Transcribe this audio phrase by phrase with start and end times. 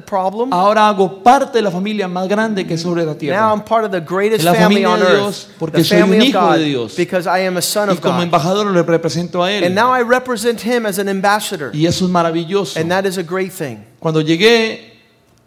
[0.00, 0.52] Problem.
[0.52, 3.52] Ahora hago parte de la familia más grande que sobre la Now.
[3.52, 6.18] I'm part of the greatest La family on de earth, porque the soy un family
[6.18, 6.96] of hijo de God, Dios.
[6.96, 8.22] because I am a son Y of como God.
[8.24, 12.10] embajador le represento a And now I represent him as an ambassador, Y eso es
[12.10, 12.78] maravilloso.
[12.78, 13.84] and that is a great thing.
[13.98, 14.88] Cuando llegué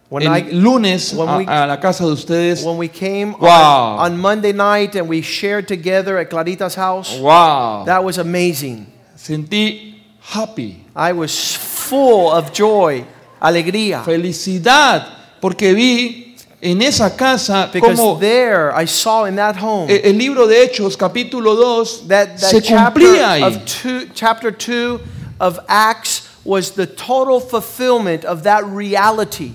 [0.10, 3.98] When el I lunes when a, a la casa de ustedes, when we came Wow.
[3.98, 8.86] on, on Monday night and we shared together at Clarita's house, wow, that was amazing.
[9.18, 13.06] sentí happy, I was full of joy,
[13.44, 15.06] alegría, felicidad,
[15.40, 20.18] porque vi en esa casa because como there I saw in that home e- el
[20.18, 23.44] libro de Hechos capítulo 2 that, se that cumplía ahí.
[23.44, 25.00] of two, chapter 2
[25.42, 29.54] of Acts was the total fulfillment of that reality.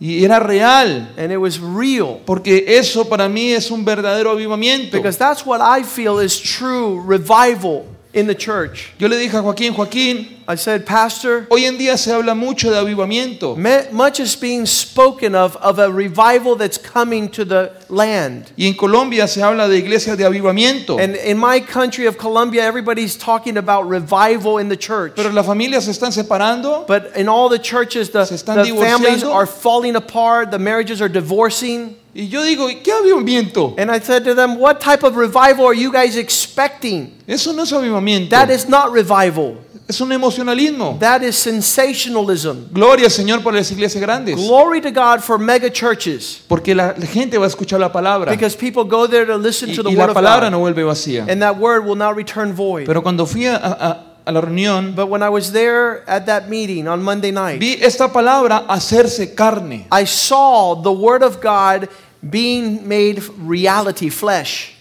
[0.00, 2.20] Y era real, And it was real.
[2.26, 4.90] porque eso para mí es un verdadero avivamiento.
[4.92, 8.92] Because that's what I feel is true revival in the church.
[8.98, 12.70] Yo le dije a Joaquín, Joaquín, I said, Pastor, hoy en día se habla mucho
[12.70, 13.56] de avivamiento.
[13.92, 18.52] much is being spoken of of a revival that's coming to the land.
[18.56, 20.98] Y en Colombia se habla de iglesias de avivamiento.
[20.98, 25.14] And in my country of Colombia, everybody's talking about revival in the church.
[25.16, 26.86] Pero las familias se están separando.
[26.86, 31.96] But in all the churches, the, the families are falling apart, the marriages are divorcing.
[32.14, 33.74] Y yo digo, ¿qué avivamiento?
[33.76, 37.12] And I said to them, What type of revival are you guys expecting?
[37.26, 38.30] Eso no es avivamiento.
[38.30, 39.56] That is not revival,
[39.86, 40.96] Es un emocionalismo.
[40.98, 42.68] that is sensationalism.
[42.72, 44.36] Gloria al Señor por las iglesias grandes.
[44.36, 48.30] Glory to God for mega churches Porque la, la gente va a escuchar la palabra.
[48.30, 50.52] because people go there to listen Y, to the y word la of palabra God.
[50.52, 51.26] no vuelve vacía.
[51.28, 52.86] And that word will not return void.
[52.86, 56.48] Pero cuando fui a, a- a la reunión, But when I was there at that
[56.48, 59.86] meeting on Monday night, vi esta palabra hacerse carne.
[59.92, 61.90] I saw the word of God
[62.22, 64.73] being made reality, flesh.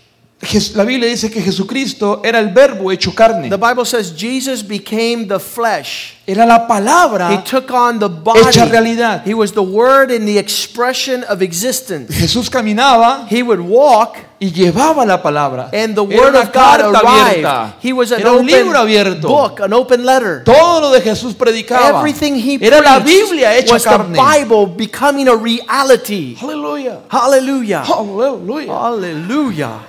[0.75, 3.49] La Biblia dice que Jesucristo era el verbo hecho carne.
[3.49, 6.15] The Bible says Jesus became the flesh.
[6.25, 8.39] Era la He palabra took on the body.
[8.41, 9.23] hecha realidad.
[9.25, 12.09] He was the word in the expression of existence.
[12.15, 15.69] Jesús caminaba He would walk y llevaba la palabra.
[15.73, 17.43] and the word of God arrived.
[17.45, 17.73] abierta.
[17.81, 19.21] He was an Era un libro abierto.
[19.27, 20.43] book, an open letter.
[20.45, 21.99] Todo lo de Jesús predicaba.
[21.99, 24.13] Everything he Era la preached Biblia hecha was the carne.
[24.15, 26.35] Bible becoming a reality.
[26.37, 27.01] Aleluya.
[27.09, 27.83] Hallelujah.
[27.85, 28.67] Aleluya.
[28.67, 29.79] Hallelujah.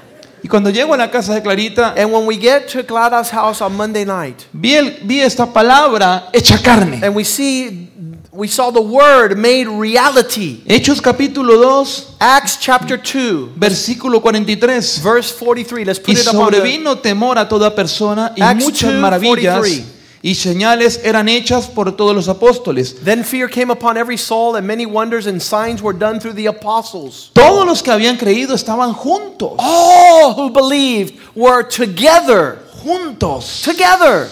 [0.44, 3.62] Y cuando llego a la casa de Clarita, And when we get to Clara's house
[3.62, 7.00] on Monday night, vi, el- vi esta palabra hecha carne.
[7.02, 7.88] and we see
[8.30, 10.60] we saw the word made reality.
[10.66, 15.00] Hechos capítulo 2, Acts chapter 2, versículo 43.
[15.02, 15.84] verse 43.
[15.86, 18.90] Let's Y put it up on the sobrevino temor a toda persona y Acts muchas
[18.92, 19.93] 2, maravillas 43.
[20.24, 22.96] Y señales eran hechas por todos los apóstoles.
[23.04, 26.46] Then fear came upon every soul, and many wonders and signs were done through the
[26.46, 27.30] apostles.
[27.34, 29.52] Todos los que habían creído estaban juntos.
[29.58, 32.60] All who believed were together.
[32.82, 33.60] Juntos.
[33.62, 34.28] Together.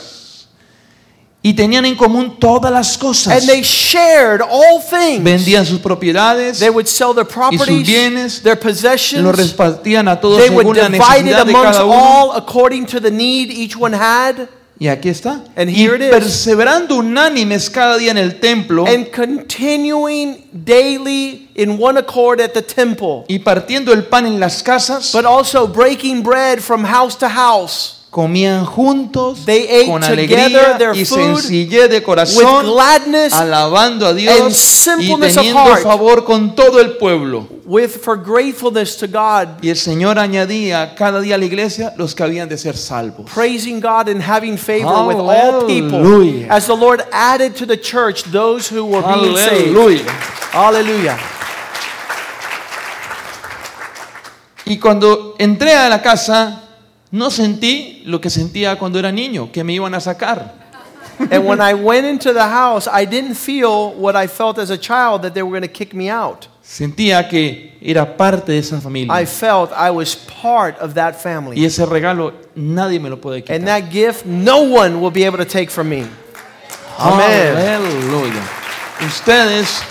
[1.43, 3.37] Y tenían en común todas las cosas.
[3.43, 5.23] And they shared all things.
[5.23, 9.37] Vendían sus propiedades, They would sell their properties, bienes, their los possessions.
[9.37, 11.93] repartían a todos They would según la divide it necesidad de cada uno.
[11.93, 14.49] all according to the need each one had.
[14.83, 15.45] Y aquí está.
[15.55, 16.11] And y here it is.
[16.11, 22.63] perseverando unánimes cada día en el templo And continuing daily in one accord at the
[22.63, 23.25] temple.
[23.29, 28.02] y partiendo el pan en las casas, But also breaking bread from house to house.
[28.13, 34.19] Comían juntos They ate con alegría their y sencillez de corazón, gladness, alabando a and
[34.19, 35.83] Dios y teniendo heart.
[35.83, 37.49] favor con todo el pueblo.
[37.65, 42.15] with for gratefulness to God, Y el Señor añadía cada día a la iglesia los
[42.15, 43.31] que habían de ser salvos.
[43.33, 45.99] praising God and having favor with all people.
[45.99, 46.49] Hallelujah.
[46.51, 49.75] As the Lord added to the church those who were being saved.
[49.75, 50.05] Aleluya.
[50.53, 51.19] Hallelujah.
[54.67, 56.59] Y cuando entré a la casa,
[57.13, 60.61] no sentí lo que sentía cuando era niño, que me iban a sacar.
[61.31, 64.79] And when I went into the house, I didn't feel what I felt as a
[64.79, 66.49] child that they were going to kick me out.
[66.65, 69.13] Sentía que era parte de esa familia.
[69.13, 71.65] I felt I was part of that Y family.
[71.65, 73.57] ese regalo nadie me lo puede quitar.
[73.57, 76.07] And that gift, no one will be able to take from me.
[76.99, 77.57] Amen.
[77.57, 78.43] Aleluya.
[79.07, 79.83] Ustedes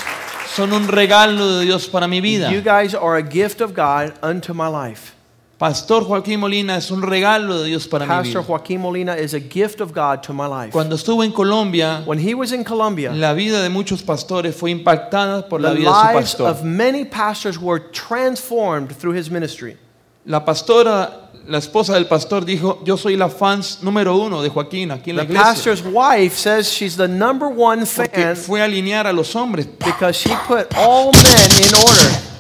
[0.56, 2.52] son un regalo de Dios para mi vida.
[2.52, 5.14] You guys are a gift of God unto my life.
[5.62, 8.44] Pastor Joaquín Molina es un regalo de Dios para mi Pastor vida.
[8.48, 10.72] Joaquin Molina is a gift of God to my life.
[10.72, 14.72] Cuando estuve en Colombia, When he was in Colombia, la vida de muchos pastores fue
[14.72, 16.48] impactada por la the vida de su lives pastor.
[16.50, 19.78] of many pastors were transformed through his ministry.
[20.26, 24.90] La pastora, la esposa del pastor dijo, yo soy la fans número uno de Joaquín
[24.90, 25.54] aquí en la The iglesia.
[25.54, 29.68] pastor's wife says she's the number one Porque fan fue a alinear a los hombres.
[29.78, 32.31] because she put all men in order.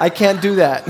[0.00, 0.86] I can't do that.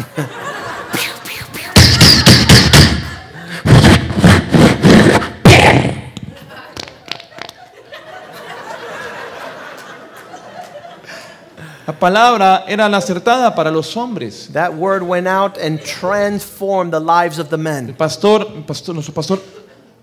[11.86, 14.52] La palabra era la acertada para los hombres.
[14.52, 17.94] That word went out and transformed the lives of the El men.
[17.94, 19.38] pastor, el pastor, nuestro pastor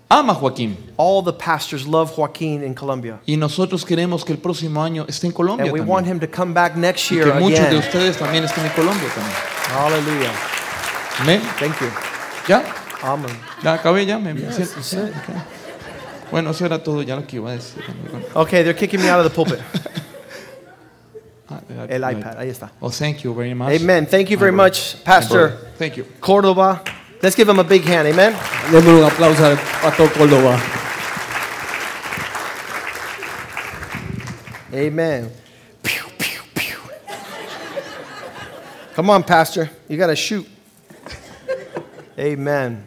[0.08, 0.76] ama a Joaquín.
[0.96, 3.18] All the pastors love Joaquin in Colombia.
[3.26, 6.16] Y nosotros queremos que el próximo año esté en Colombia And we want también.
[6.16, 7.78] him to come back next Y year que muchos de again.
[7.80, 9.36] ustedes también estén en Colombia también.
[9.74, 10.32] Hallelujah.
[11.20, 11.40] Amén.
[11.58, 11.88] Thank you.
[12.48, 12.62] ¿Ya?
[13.02, 13.30] Amen.
[13.62, 14.18] ¿Ya acabé ya?
[14.18, 14.74] ¿Me, me Yes, siento?
[14.74, 15.28] that's.
[15.28, 15.36] Ok.
[16.30, 17.82] Bueno, eso era todo ya lo que iba a decir.
[18.34, 19.58] Okay, they're kicking me out of the pulpit.
[21.48, 22.72] Ah, El iPad, ahí está.
[22.80, 23.70] Oh, thank you very much.
[23.80, 24.04] Amen.
[24.04, 26.04] Thank you very much, Pastor Thank you.
[26.18, 26.82] Cordova.
[27.26, 28.06] Let's give him a big hand.
[28.06, 28.34] Amen.
[28.70, 30.60] Démosle un aplauso al Pastor Córdoba.
[34.72, 35.32] Amen.
[35.82, 36.78] Pew, pew, pew.
[38.94, 39.68] Come on, Pastor.
[39.88, 40.46] You got to shoot.
[42.16, 42.86] Amen.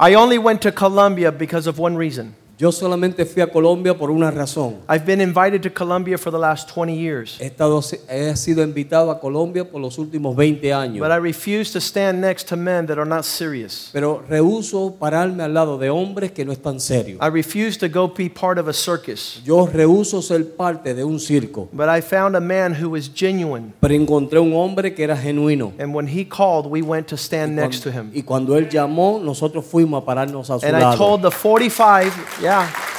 [0.00, 2.34] I only went to Colombia because of one reason.
[2.60, 4.80] Yo solamente fui a Colombia por una razón.
[4.86, 7.80] I've been invited to Colombia for the last 20 years, He, estado,
[8.10, 10.98] he sido invitado a Colombia por los últimos 20 años.
[11.00, 13.88] but I refuse to stand next to men that are not serious.
[13.94, 17.18] Pero rehuso pararme al lado de hombres que no están serios.
[17.22, 19.40] I refuse to go be part of a circus.
[19.42, 21.66] Yo rehuso ser parte de un circo.
[21.72, 25.72] But I found a man who was genuine, Pero encontré un hombre que era genuino.
[25.78, 28.10] and when he called, we went to stand Y next to cuando, him.
[28.14, 30.98] y cuando él llamó, nosotros fuimos a pararnos a su And I lado.
[30.98, 32.12] told the 45,
[32.42, 32.49] yeah.
[32.50, 32.89] Yeah.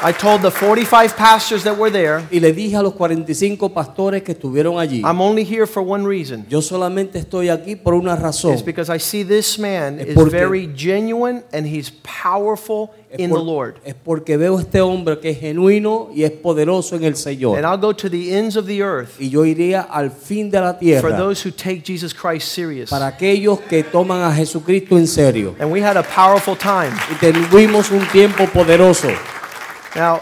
[0.00, 4.22] I told the 45 pastors that were there, y le dije a los 45 pastores
[4.22, 6.46] que estuvieron allí, I'm only here for one reason.
[6.48, 8.52] yo solamente estoy aquí por una razón.
[8.52, 13.18] It's because I see this man Es is porque- very genuine and he's powerful Es
[13.18, 13.74] in por- the Lord.
[13.84, 17.56] es porque veo este hombre que es genuino y es poderoso en el Señor.
[17.58, 20.60] And I'll go to the ends of the earth Y yo iría al fin de
[20.60, 22.88] la for tierra those who take Jesus Christ serious.
[22.88, 25.56] para aquellos que toman a Jesucristo en serio.
[25.58, 26.92] And we had a powerful time.
[27.10, 27.14] Y
[27.50, 29.08] tuvimos un tiempo poderoso.
[29.94, 30.20] Now,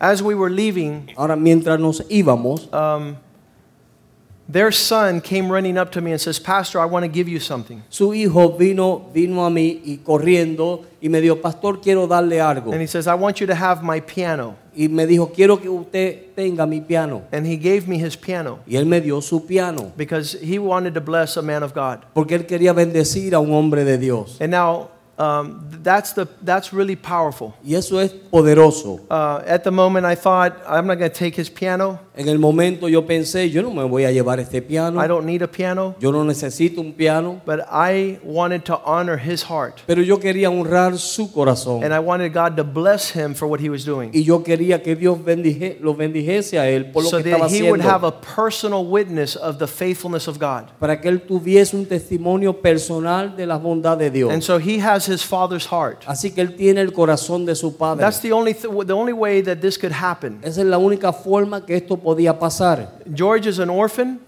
[0.00, 3.16] as we were leaving, Ahora, mientras nos íbamos, um,
[4.50, 7.38] their son came running up to me and says, Pastor, I want to give you
[7.38, 7.82] something.
[7.90, 12.72] su hijo vino, vino a mí y corriendo y me dijo, pastor, quiero darle algo.
[12.72, 14.56] And he says, I want you to have my piano.
[14.74, 17.24] Y me dijo, quiero que usted tenga mi piano.
[17.30, 20.94] And he gave me his piano Y él me dio su piano, because he wanted
[20.94, 22.06] to bless a man of God.
[22.14, 24.38] porque él quería bendecir a un hombre de Dios.
[24.40, 27.54] And now, um, that's, the, that's really powerful.
[27.64, 29.00] Y eso es poderoso.
[29.10, 31.98] Uh, at the moment, I thought, I'm not going to take his piano.
[32.14, 35.24] En el momento yo pensé, yo no me voy a llevar este piano, I don't
[35.24, 35.94] need a piano.
[36.00, 39.82] yo no necesito un piano, But I wanted to honor his heart.
[39.86, 41.84] pero yo quería honrar su corazón.
[41.84, 44.10] And I wanted God to bless him for what he was doing.
[44.12, 47.48] Y yo quería que Dios bendije, lo bendijese a él por lo So que estaba
[47.48, 50.72] that he would have a personal witness of the faithfulness of God.
[50.80, 54.32] Para que él tuviese un testimonio personal de la bondad de Dios.
[54.32, 56.04] And so he has his father's heart.
[56.06, 58.04] Así que él tiene el corazón de su padre.
[58.04, 60.38] That's the only, th- the only way that this could happen.
[60.42, 62.88] Esa es la única forma que esto podía pasar.
[63.12, 64.20] George is an orphan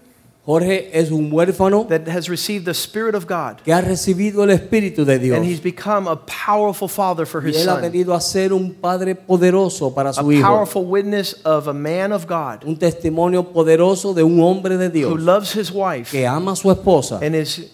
[0.43, 3.61] Jorge es un huérfano that has received the Spirit of God.
[3.63, 5.37] que ha recibido el Espíritu de Dios.
[5.37, 7.81] And he's become a powerful father for his Y él ha son.
[7.83, 10.41] venido a ser un padre poderoso para A su hijo.
[10.41, 14.91] powerful witness of a man of God Un testimonio poderoso de un hombre de who
[15.15, 17.69] Dios loves his wife que ama a su esposa and is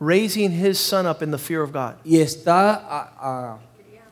[0.00, 1.94] raising his son up in the fear of God.
[2.04, 3.58] y está a- a-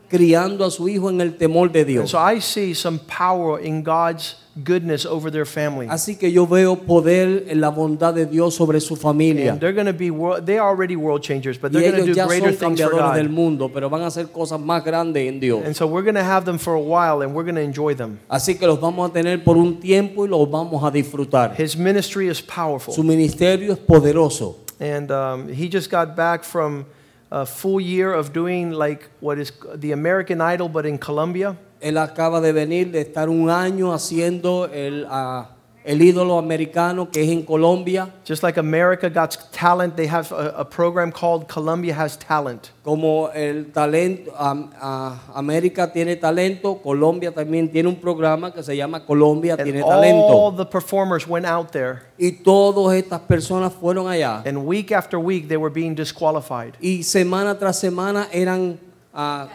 [0.08, 2.10] criando a su hijo en el temor de And Dios.
[2.10, 5.88] so I see some power in God's goodness over their family.
[5.90, 9.50] Así que yo veo poder en la bondad de Dios sobre su familia.
[9.52, 12.14] And they're going to be world, they are already world changers, but they're going to
[12.14, 15.40] do greater things for cambiadores del mundo, pero van a hacer cosas más grandes en
[15.40, 15.62] Dios.
[15.66, 17.96] And so we're going to have them for a while and we're going to enjoy
[17.96, 18.20] them.
[18.28, 21.56] Así que los vamos a tener por un tiempo y los vamos a disfrutar.
[21.58, 22.94] His ministry is powerful.
[22.94, 24.63] Su ministerio es poderoso.
[24.80, 26.86] And um, he just got back from
[27.30, 31.56] a full year of doing like what is the American Idol, but in Colombia.
[31.80, 35.50] Él acaba de venir de estar un año haciendo el, ah,
[35.84, 40.54] el ídolo americano que es en Colombia, Just like America got talent, they have a,
[40.60, 42.70] a program called Colombia Has Talent.
[42.82, 48.74] como el talento, am- a- América tiene talento, Colombia también tiene un programa que se
[48.74, 54.06] llama Colombia And tiene all the performers went out there, Y todas estas personas fueron
[54.08, 56.74] allá and week after week they were being disqualified.
[56.80, 58.78] y semana tras semana eran
[59.12, 59.48] ah,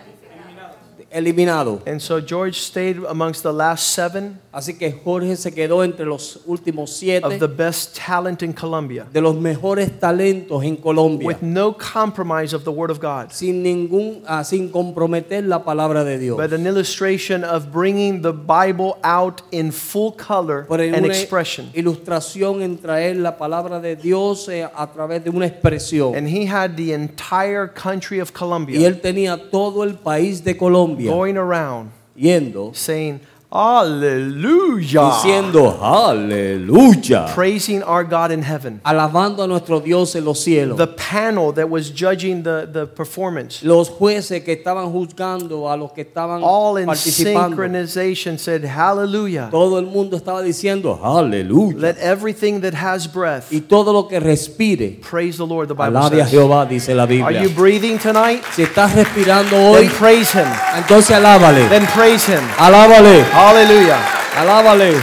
[1.12, 1.82] eliminados.
[1.88, 6.42] And so George stayed amongst the last seven Así que Jorge se quedó entre los
[6.48, 11.42] últimos siete of the best talent in Colombia de los mejores talentos en Colombia, with
[11.42, 13.30] no compromise of the Word of God.
[13.30, 16.36] sin ningún, ah, sin comprometer la palabra de Dios.
[16.36, 21.70] But an illustration of bringing the Bible out in full color and expression.
[21.76, 26.16] ilustración en traer la palabra de Dios eh, a través de una expresión.
[26.16, 30.58] And he had the entire country of y Colombia él tenía todo el país de
[30.58, 38.80] Colombia going around yendo saying, Hallelujah, diciendo aleluya, praising our God in heaven.
[38.84, 40.78] alabando a nuestro Dios en los cielos.
[40.78, 45.92] The panel that was judging the, the performance, los jueces que estaban juzgando a los
[45.94, 49.50] que estaban all in participando, synchronization, said, Hallelujah.
[49.50, 51.76] todo el mundo estaba diciendo aleluya.
[51.80, 55.98] Let everything that has breath Y todo lo que respire, praise the Lord, the Bible
[55.98, 56.32] alabe a says.
[56.32, 57.42] Jehová, dice la Are Biblia.
[57.42, 58.44] you breathing tonight?
[58.54, 60.48] Si estás respirando hoy, Then praise Him.
[60.78, 61.68] entonces alábale.
[61.68, 62.44] Then praise Him.
[62.58, 64.00] Alábale, Hallelujah.
[64.36, 64.94] alábale.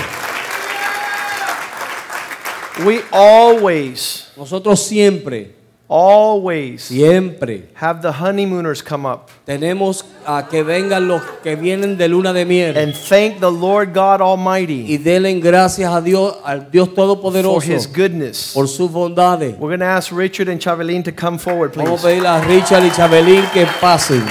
[2.85, 5.55] We always, Nosotros siempre,
[5.89, 12.09] always siempre have the honeymooners come up tenemos a que vengan los que vienen de
[12.09, 16.71] luna de miel and thank the Lord God Almighty y denle gracias a Dios, al
[16.71, 18.51] Dios for Todopoderoso His goodness.
[18.53, 19.53] por sus bondades.
[19.59, 22.05] We're going to ask Richard and Chavelin to come forward, Vamos please.
[22.05, 24.23] a pedir a Richard y Chabelín que pasen.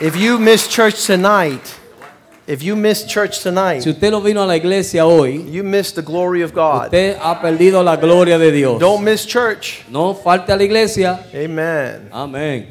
[0.00, 1.78] If you miss church tonight,
[2.46, 5.92] if you miss church tonight, Si usted no vino a la iglesia hoy, you miss
[5.92, 6.86] the glory of God.
[6.86, 8.80] usted ha perdido la gloria de Dios.
[8.80, 9.84] Don't miss church.
[9.90, 11.24] No falte a la iglesia.
[11.34, 12.08] Amen.
[12.12, 12.66] Amén.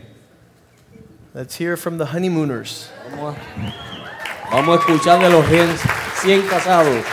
[1.33, 2.89] Let's hear from the honeymooners.
[3.11, 3.73] Vamos a,
[4.51, 5.77] vamos a escuchar de los 100,
[6.21, 7.05] 100 casados.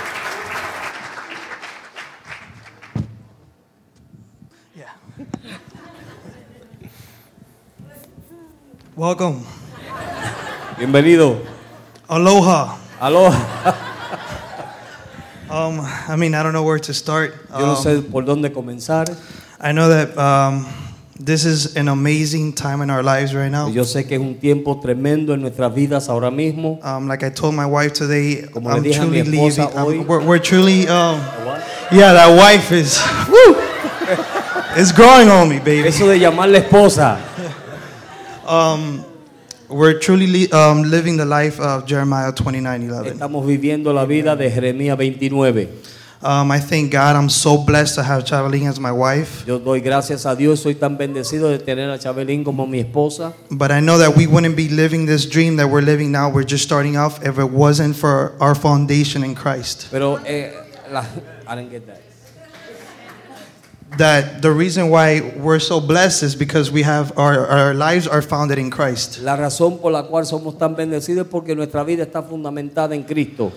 [8.96, 9.44] Welcome.
[10.78, 11.40] Bienvenido.
[12.08, 12.76] Aloha.
[13.00, 13.74] Aloha.
[15.48, 17.34] Um, I mean, I don't know where to start.
[17.50, 19.06] Yo no Um, sé por dónde comenzar.
[19.60, 20.66] I know that um,
[21.18, 23.68] this is an amazing time in our lives right now.
[23.68, 26.78] Yo sé que es un tiempo tremendo en nuestras vidas ahora mismo.
[26.84, 29.76] Um, like I told my wife today, Como le I'm a mi truly esposa leaving.
[29.78, 29.98] I'm- hoy.
[30.00, 31.20] we're, we're truly, um,
[31.92, 33.56] yeah, that wife is, woo,
[34.76, 35.88] it's growing on me, baby.
[35.88, 37.18] Eso de llamarle esposa.
[39.68, 43.12] We're truly li- um, living the life of Jeremiah 29:11.
[43.12, 45.68] Estamos viviendo la vida de Jeremías 29.
[46.22, 49.44] Um, I thank God I'm so blessed to have Chavelin as my wife.
[49.46, 53.34] Yo doy gracias a Dios, soy tan bendecido de tener a Chabelín como mi esposa.
[53.50, 56.30] But I know that we wouldn't be living this dream that we're living now.
[56.30, 59.88] We're just starting off if it wasn't for our foundation in Christ.
[59.90, 60.52] Pero eh,
[60.90, 61.04] la,
[61.46, 62.00] I didn't get that.
[63.98, 68.20] That the reason why we're so blessed is because we have our, our lives are
[68.20, 69.20] founded in Christ.
[69.20, 73.04] La razón por la cual somos tan bendecidos es porque nuestra vida está fundamentada en
[73.04, 73.52] Cristo.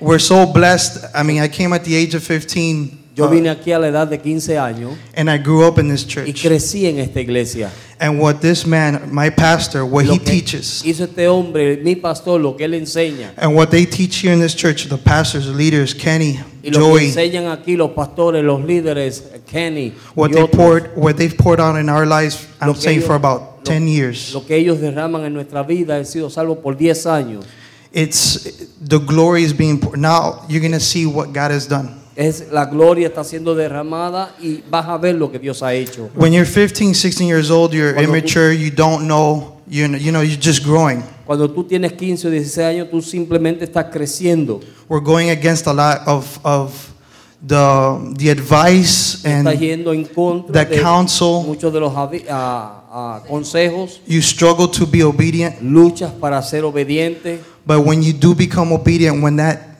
[0.00, 1.04] We're so blessed.
[1.14, 4.08] I mean, I came at the age of 15 Yo vine aquí a la edad
[4.08, 6.42] de 15 años and I grew up in this y church.
[6.42, 7.70] crecí en esta iglesia.
[8.00, 11.94] And what this man, my pastor, what Lo he que teaches hizo este hombre, mi
[11.94, 15.46] pastor, lo que él enseña and what they teach here in this church, the pastors,
[15.46, 20.30] the leaders, Kenny, y lo que Joey, enseñan aquí los pastores, los líderes, Kenny, what
[20.30, 23.06] y they otros, poured, what they've poured out in our lives, I'm que saying ellos-
[23.06, 24.32] for about 10 years.
[24.34, 27.44] lo que ellos derraman en nuestra vida, he sido salvo por 10 años.
[27.92, 30.00] It's the glory is being poured.
[30.00, 32.02] Now you're gonna see what God has done.
[32.16, 36.10] Es la gloria está siendo derramada y vas a ver lo que Dios ha hecho.
[36.14, 38.52] When you're 15, 16 years old, you're Cuando tú- immature.
[38.56, 39.52] You don't know.
[39.66, 41.02] You know, you know, you're just growing.
[41.26, 44.60] Cuando tú tienes 15 o 16 años, tú simplemente estás creciendo.
[44.88, 46.70] We're going against a lot of of
[47.46, 51.42] the the advice Estás and yendo en contra the de counsel.
[51.46, 57.40] muchos de los ah, ah, consejos, You struggle to be obedient, luchas para ser obediente.
[57.66, 59.73] but when you do become obedient, when that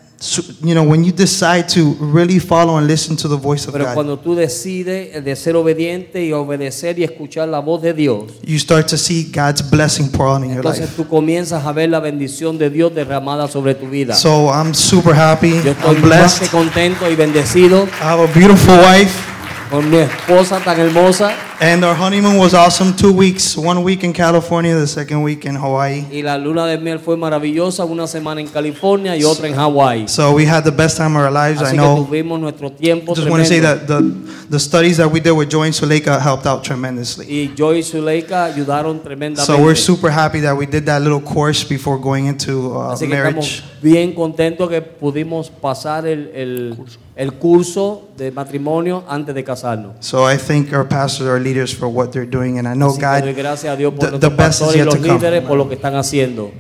[0.63, 3.87] you know, when you decide to really follow and listen to the voice of Pero
[3.87, 8.33] God, cuando tú decides de ser obediente y obedecer y escuchar la voz de Dios,
[8.47, 10.95] you start to see God's blessing pour out in your entonces life.
[10.97, 14.15] tú comienzas a ver la bendición de Dios derramada sobre tu vida.
[14.15, 15.51] So I'm super happy.
[15.65, 16.51] Yo estoy I'm más que blessed.
[16.51, 19.13] contento y bendecido I have a beautiful wife.
[19.71, 21.33] con mi esposa tan hermosa.
[21.61, 22.95] And our honeymoon was awesome.
[22.97, 26.05] Two weeks, one week in California, the second week in Hawaii.
[26.11, 30.07] Y la luna de miel fue maravillosa, una semana en California y otra en Hawaii.
[30.09, 31.61] So we had the best time of our lives.
[31.63, 32.05] I Así que know.
[32.05, 34.01] tuvimos nuestro tiempo Just want to say that the,
[34.51, 37.27] the studies that we did with Joy and Suleika helped out tremendously.
[37.29, 39.47] Y Joy y Zuleika ayudaron tremendamente.
[39.47, 43.07] So we're super happy that we did that little course before going into uh, Así
[43.07, 43.39] que marriage.
[43.39, 46.77] estamos bien contentos que pudimos pasar el, el,
[47.17, 49.95] el curso de matrimonio antes de casarnos.
[50.01, 52.99] So I thank our pastors, our leaders for what they're doing, and I know Así
[53.01, 53.37] que doy God.
[53.43, 55.13] gracias a Dios por the- nuestros the best is pastores y yet los to come.
[55.19, 56.51] líderes por lo que están haciendo.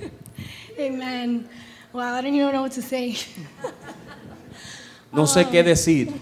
[0.79, 1.49] Amen.
[1.93, 3.17] Wow, I don't even know what to say.
[5.13, 6.13] No sé qué um, decir.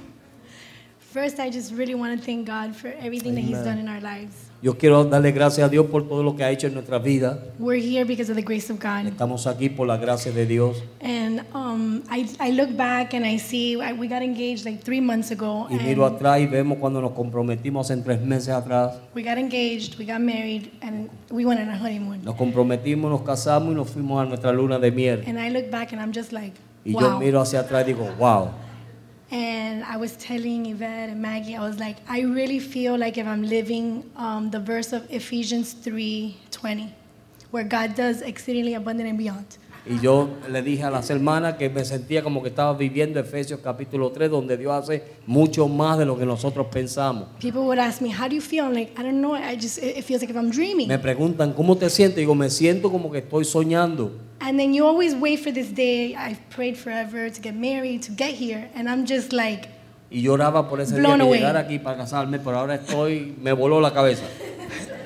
[1.12, 4.00] First, I just really want to thank God for everything that He's done in our
[4.00, 4.34] lives.
[4.62, 7.36] Yo quiero darle gracias a Dios por todo lo que ha hecho en nuestra vida.
[7.58, 9.08] We're here because of the grace of God.
[9.08, 10.80] Estamos aquí por la gracia de Dios.
[11.00, 15.00] And um, I, I look back and I see I, we got engaged like three
[15.00, 15.66] months ago.
[15.68, 19.00] Y miro atrás y vemos cuando nos comprometimos en tres meses atrás.
[19.16, 22.22] we got engaged, we got married, and we went on a honeymoon.
[22.22, 25.24] Nos comprometimos, nos casamos y nos fuimos a nuestra luna de miel.
[25.26, 26.52] And I look back and I'm just like,
[26.84, 27.18] Y yo wow.
[27.18, 28.50] miro hacia atrás y digo, wow.
[29.32, 33.26] And I was telling Yvette and Maggie, I was like, I really feel like if
[33.26, 36.90] I'm living um, the verse of Ephesians 3:20,
[37.50, 39.56] where God does exceedingly abundant and beyond.
[39.84, 43.58] Y yo le dije a las hermanas que me sentía como que estaba viviendo Efesios
[43.60, 47.24] capítulo 3, donde Dios hace mucho más de lo que nosotros pensamos.
[47.40, 49.34] People would ask me, "How do you feel?" I'm like, "I don't know.
[49.34, 52.16] I just it feels like if I'm dreaming." Me preguntan, ¿cómo te sientes?
[52.18, 54.12] Digo, me siento como que estoy soñando.
[54.38, 56.14] And then you always wait for this day.
[56.14, 59.68] I've prayed forever to get married, to get here, and I'm just like,
[60.12, 63.80] Y lloraba por ese día de llegar aquí para casarme, pero ahora estoy, me voló
[63.80, 64.24] la cabeza.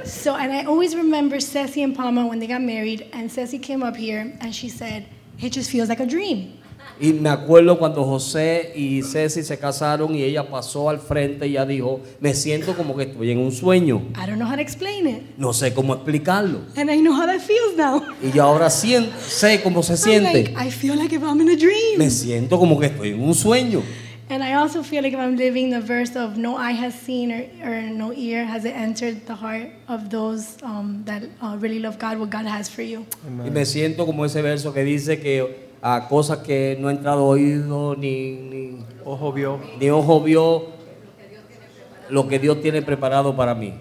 [0.06, 0.34] So.
[0.34, 3.96] And I always remember Ceci and Palma when they got married, and Ceci came up
[3.96, 5.04] here and she said,
[5.40, 6.54] "It just feels like a dream."
[6.98, 11.50] Y me acuerdo cuando José y Ceci se casaron y ella pasó al frente y
[11.50, 14.00] ella dijo, me siento como que estoy en un sueño.
[14.16, 16.60] I don't know how to explain it, No sé cómo explicarlo.
[16.74, 18.00] and I know how that feels now.
[18.22, 20.32] Y yo ahora sien- sé cómo se I'm siente.
[20.32, 21.98] like, I feel like if I'm in a dream.
[21.98, 23.82] Me siento como que estoy en un sueño.
[24.28, 27.30] And I also feel like if I'm living the verse of no eye has seen
[27.30, 31.78] or, or no ear has it entered the heart of those um, that uh, really
[31.78, 33.06] love God, what God has for you.
[33.44, 37.24] Y me siento como ese verso que dice que a cosas que no ha entrado
[37.24, 39.60] oído ni, ni, Ojo vio.
[39.78, 40.72] ni ojo vio
[42.10, 43.74] lo que Dios tiene preparado para mí.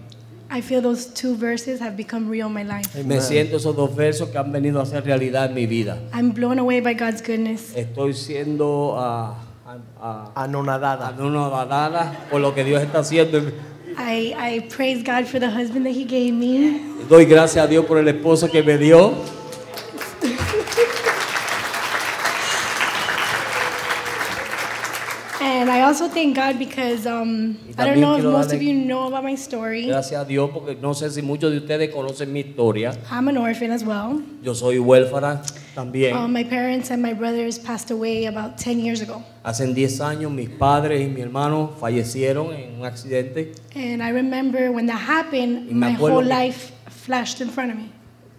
[0.52, 3.04] I feel those two verses have become real in my life.
[3.04, 5.98] Me siento esos dos versos que han venido a ser realidad en mi vida.
[6.14, 7.76] I'm blown away by God's goodness.
[7.76, 9.36] Estoy siendo ah,
[10.02, 11.08] ah, Anonadada.
[11.10, 13.40] anonadada por lo que Dios está haciendo.
[13.98, 16.82] I, I praise God for the husband that He gave me.
[17.10, 19.14] Doy gracias a Dios por el esposo que me dio.
[25.66, 29.08] And I also thank God because um, I don't know if most of you know
[29.08, 29.88] about my story.
[29.88, 32.96] Gracias a Dios porque no sé si muchos de ustedes conocen mi historia.
[33.10, 34.22] I'm an orphan as well.
[34.44, 35.42] Yo soy huérfana
[35.74, 36.16] también.
[36.16, 39.24] Um, my parents and my brothers passed away about 10 years ago.
[39.44, 43.56] Hace 10 años mis padres y mi hermano fallecieron en un accidente.
[43.74, 47.90] And I remember when that happened, my whole que- life flashed in front of me.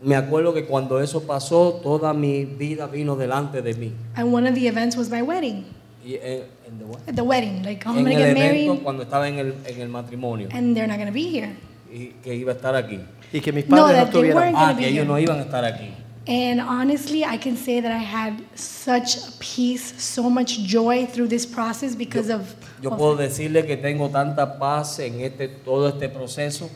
[0.00, 3.90] Me acuerdo que cuando eso pasó, toda mi vida vino delante de mí.
[4.14, 5.64] And one of the events was my wedding.
[6.06, 7.00] Y en, en the what?
[7.14, 9.80] The wedding, like I'm En gonna el get evento, married, cuando estaba en el, en
[9.80, 10.48] el matrimonio.
[10.52, 11.56] and they're not gonna be here.
[11.92, 13.00] Y que iba a estar aquí.
[13.32, 14.36] Y que mis No, padres no, that they estuvieran.
[14.36, 15.08] weren't Ah, gonna que be ellos here.
[15.08, 15.90] no iban a estar aquí.
[16.28, 21.46] And honestly, I can say that I had such peace, so much joy through this
[21.46, 26.08] process because of, Yo of- puedo decirle que tengo tanta paz en este, todo este
[26.08, 26.68] proceso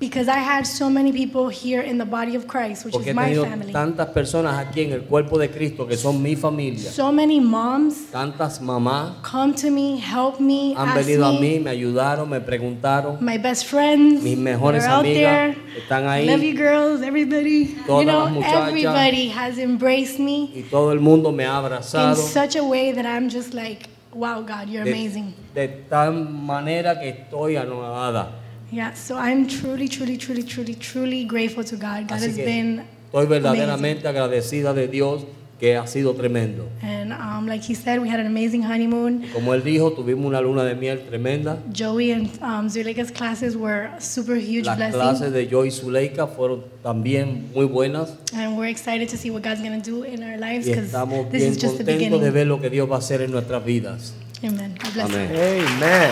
[0.00, 3.10] because I had so many people here in the body of Christ, which porque he
[3.10, 3.72] is my tenido family.
[3.72, 6.90] tantas personas aquí en el cuerpo de Cristo que son mi familia.
[6.90, 11.60] So many moms Tantas mamás come to me, help me, han ask venido a mí,
[11.60, 13.20] me ayudaron, me preguntaron.
[13.20, 15.56] My best friends, Mis mejores that are out amigas there.
[15.78, 17.76] están love you ahí girls, everybody.
[17.86, 18.68] Todas you know, las muchachas.
[18.68, 22.90] everybody has embraced me y todo el mundo me ha in abrazado such a way
[22.92, 25.34] that I'm just like, wow, God, you're de, amazing.
[25.54, 28.40] de tal manera que estoy anonadada.
[28.74, 32.08] Yeah, so I'm truly, truly, truly, truly, truly grateful to God.
[32.08, 32.80] God Así has que been
[33.12, 33.28] estoy amazing.
[33.28, 35.22] verdaderamente agradecida de Dios
[35.60, 36.68] que ha sido tremendo.
[36.82, 39.26] And um, like he said, we had an amazing honeymoon.
[39.32, 41.58] Como él dijo, tuvimos una luna de miel tremenda.
[41.72, 45.00] Joey and um, Zuleika's classes were a super huge Las blessing.
[45.00, 49.62] clases de Joy Zuleika fueron también muy buenas And we're excited to see what God's
[49.62, 50.90] going to do in our lives because
[51.30, 52.20] this is just the beginning.
[52.20, 52.32] Estamos bien contentos de beginning.
[52.32, 54.14] ver lo que Dios va a hacer en nuestras vidas.
[54.42, 54.74] Amen.
[54.82, 55.16] God bless you.
[55.16, 55.30] Amén.
[55.78, 56.10] Amen.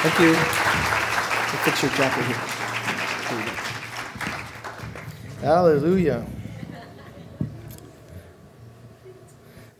[0.00, 0.77] Thank you.
[1.58, 2.36] We'll fix your jacket here.
[3.28, 3.46] Here you
[5.40, 5.46] go.
[5.46, 6.24] Hallelujah.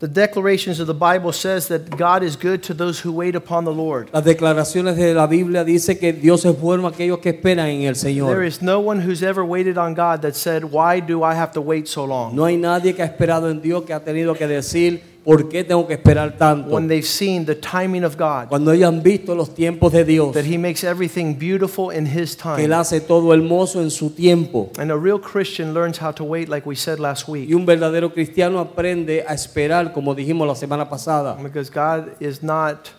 [0.00, 3.64] The declarations of the Bible says that God is good to those who wait upon
[3.64, 4.10] the Lord.
[4.12, 7.82] Las declaraciones de la Biblia dice que Dios es bueno a aquellos que esperan en
[7.82, 8.28] el Señor.
[8.28, 11.52] There is no one who's ever waited on God that said, Why do I have
[11.52, 12.34] to wait so long?
[12.34, 15.62] No hay nadie que ha esperado en Dios que ha tenido que decir por qué
[15.64, 16.70] tengo que esperar tanto.
[16.70, 20.32] When they've seen the timing of God, Cuando ellos han visto los tiempos de Dios,
[20.34, 22.74] that He makes everything beautiful in His que Él time.
[22.74, 24.70] hace todo hermoso en su tiempo.
[24.78, 27.48] And a real Christian learns how to wait, like we said last week.
[27.50, 31.36] Y un verdadero cristiano aprende a esperar, como dijimos la semana pasada.
[31.42, 32.90] Because God is not,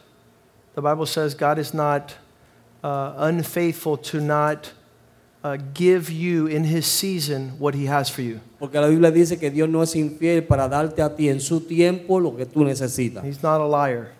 [0.75, 2.15] the Bible says God is not
[2.83, 4.71] uh, unfaithful to not
[5.43, 8.39] uh, give you in His season what He has for you.
[8.59, 11.61] Porque la Biblia dice que Dios no es infiel para darte a ti en su
[11.61, 13.23] tiempo lo que tú necesitas.
[13.23, 14.13] He's not a liar,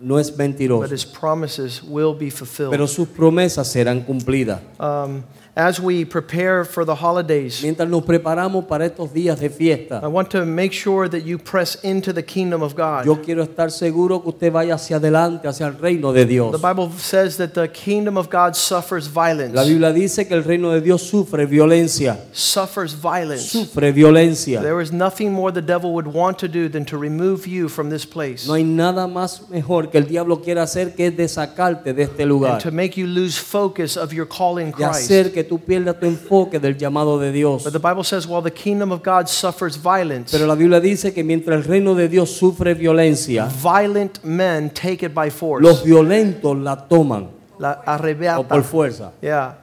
[0.00, 0.92] No es but mentiroso.
[0.92, 2.70] His promises will be fulfilled.
[2.70, 4.60] Pero sus promesas serán cumplidas.
[4.78, 5.22] Um,
[5.56, 10.08] as we prepare for the holidays, Mientras nos preparamos para estos días de fiesta, I
[10.08, 13.06] want to make sure that you press into the kingdom of God.
[13.06, 16.50] yo quiero estar seguro que usted vaya hacia adelante, hacia el reino de Dios.
[16.50, 19.54] The Bible says that the kingdom of God suffers violence.
[19.54, 22.18] La Biblia dice que el reino de Dios sufre violencia.
[22.32, 23.44] Suffers violence.
[23.48, 24.60] Sufre violencia.
[24.60, 27.90] There is nothing more the devil would want to do than to remove you from
[27.90, 31.28] this place No hay nada más mejor que el diablo quiera hacer que es de
[31.28, 32.60] sacarte de este and lugar.
[32.60, 34.94] to make you lose focus of your call in De Christ.
[35.04, 37.64] hacer que tú pierdas tu enfoque del llamado de Dios.
[37.64, 41.12] But the Bible says, while the kingdom of God suffers violence, Pero la Biblia dice
[41.14, 45.62] que mientras el reino de Dios sufre violencia, violent men take it by force.
[45.62, 47.28] los violentos la toman
[47.58, 48.48] La o arrebiata.
[48.48, 49.12] por fuerza.
[49.22, 49.54] Yeah,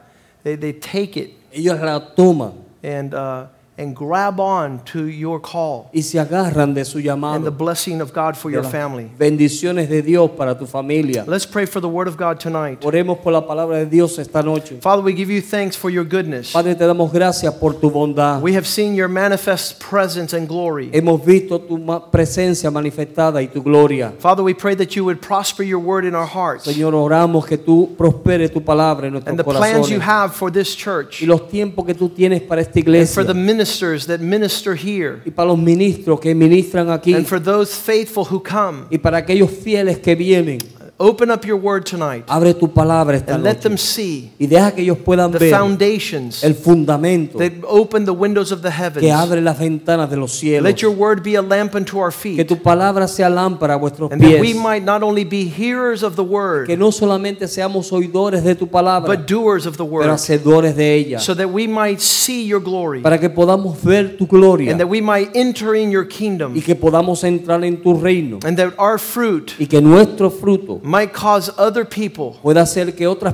[0.44, 3.46] they, they take it Ellos la toman and, uh,
[3.82, 8.14] and grab on to your call y se agarran de su and the blessing of
[8.14, 9.10] God for your family.
[9.18, 11.26] bendiciones de Dios para tu familia.
[11.28, 12.82] Let's pray for the word of God tonight.
[12.82, 14.80] Oremos por la palabra de Dios esta noche.
[14.82, 16.54] Father, we give you thanks for your goodness.
[16.54, 18.42] Padre, te damos gracias por tu bondad.
[18.42, 20.90] We have seen your manifest presence and glory.
[20.94, 21.78] Hemos visto tu
[22.12, 24.14] presencia manifestada y tu gloria.
[24.20, 27.58] Father, we pray that you would prosper your word in our hearts Señor, oramos que
[27.58, 31.26] tú prospere tu palabra en nuestros and the plans you have for this church Y
[31.26, 33.24] los tiempos que tú tienes para esta and for iglesia.
[33.26, 33.34] the
[33.72, 37.14] ministers that minister here Y para los ministros que ministran aquí.
[37.14, 38.86] and for those faithful who come.
[38.90, 40.60] Y para aquellos fieles que vienen.
[41.02, 44.72] Open up your word tonight Abre tu palabra esta and let them see Y deja
[44.72, 48.78] que ellos puedan the ver foundations el fundamento that open the windows of the que
[48.84, 49.12] heavens.
[49.12, 50.64] abre las ventanas de los cielos.
[50.64, 53.78] Let your word be a lamp unto our Que feet tu palabra sea lámpara a
[53.78, 57.48] vuestros and that we might not only be hearers of the Que word no solamente
[57.48, 61.20] seamos oidores de tu palabra, but doers of the pero word hacedores de ella.
[61.20, 64.88] so that we might see your glory Para que podamos ver tu gloria and that
[64.88, 68.38] we might enter in your kingdom y que podamos entrar en tu reino.
[68.46, 73.08] and that our fruit Y que nuestro fruto might cause other people pueda hacer que
[73.08, 73.34] otras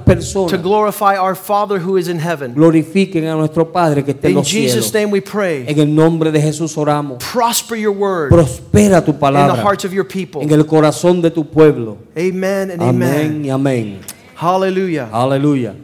[0.50, 2.54] to glorify our Father who is in heaven.
[2.54, 4.94] glorifiquen a nuestro Padre que está en In los Jesus' cielos.
[4.94, 5.66] name we pray.
[5.68, 7.18] En el nombre de Jesús oramos.
[7.20, 10.42] Prosper your word Prospera tu in the palabra hearts of your people.
[10.42, 11.98] en el corazón de tu pueblo.
[12.16, 13.46] Amen and Amén amen.
[13.46, 14.00] y amén.
[14.36, 15.10] Hallelujah.
[15.12, 15.76] Aleluya.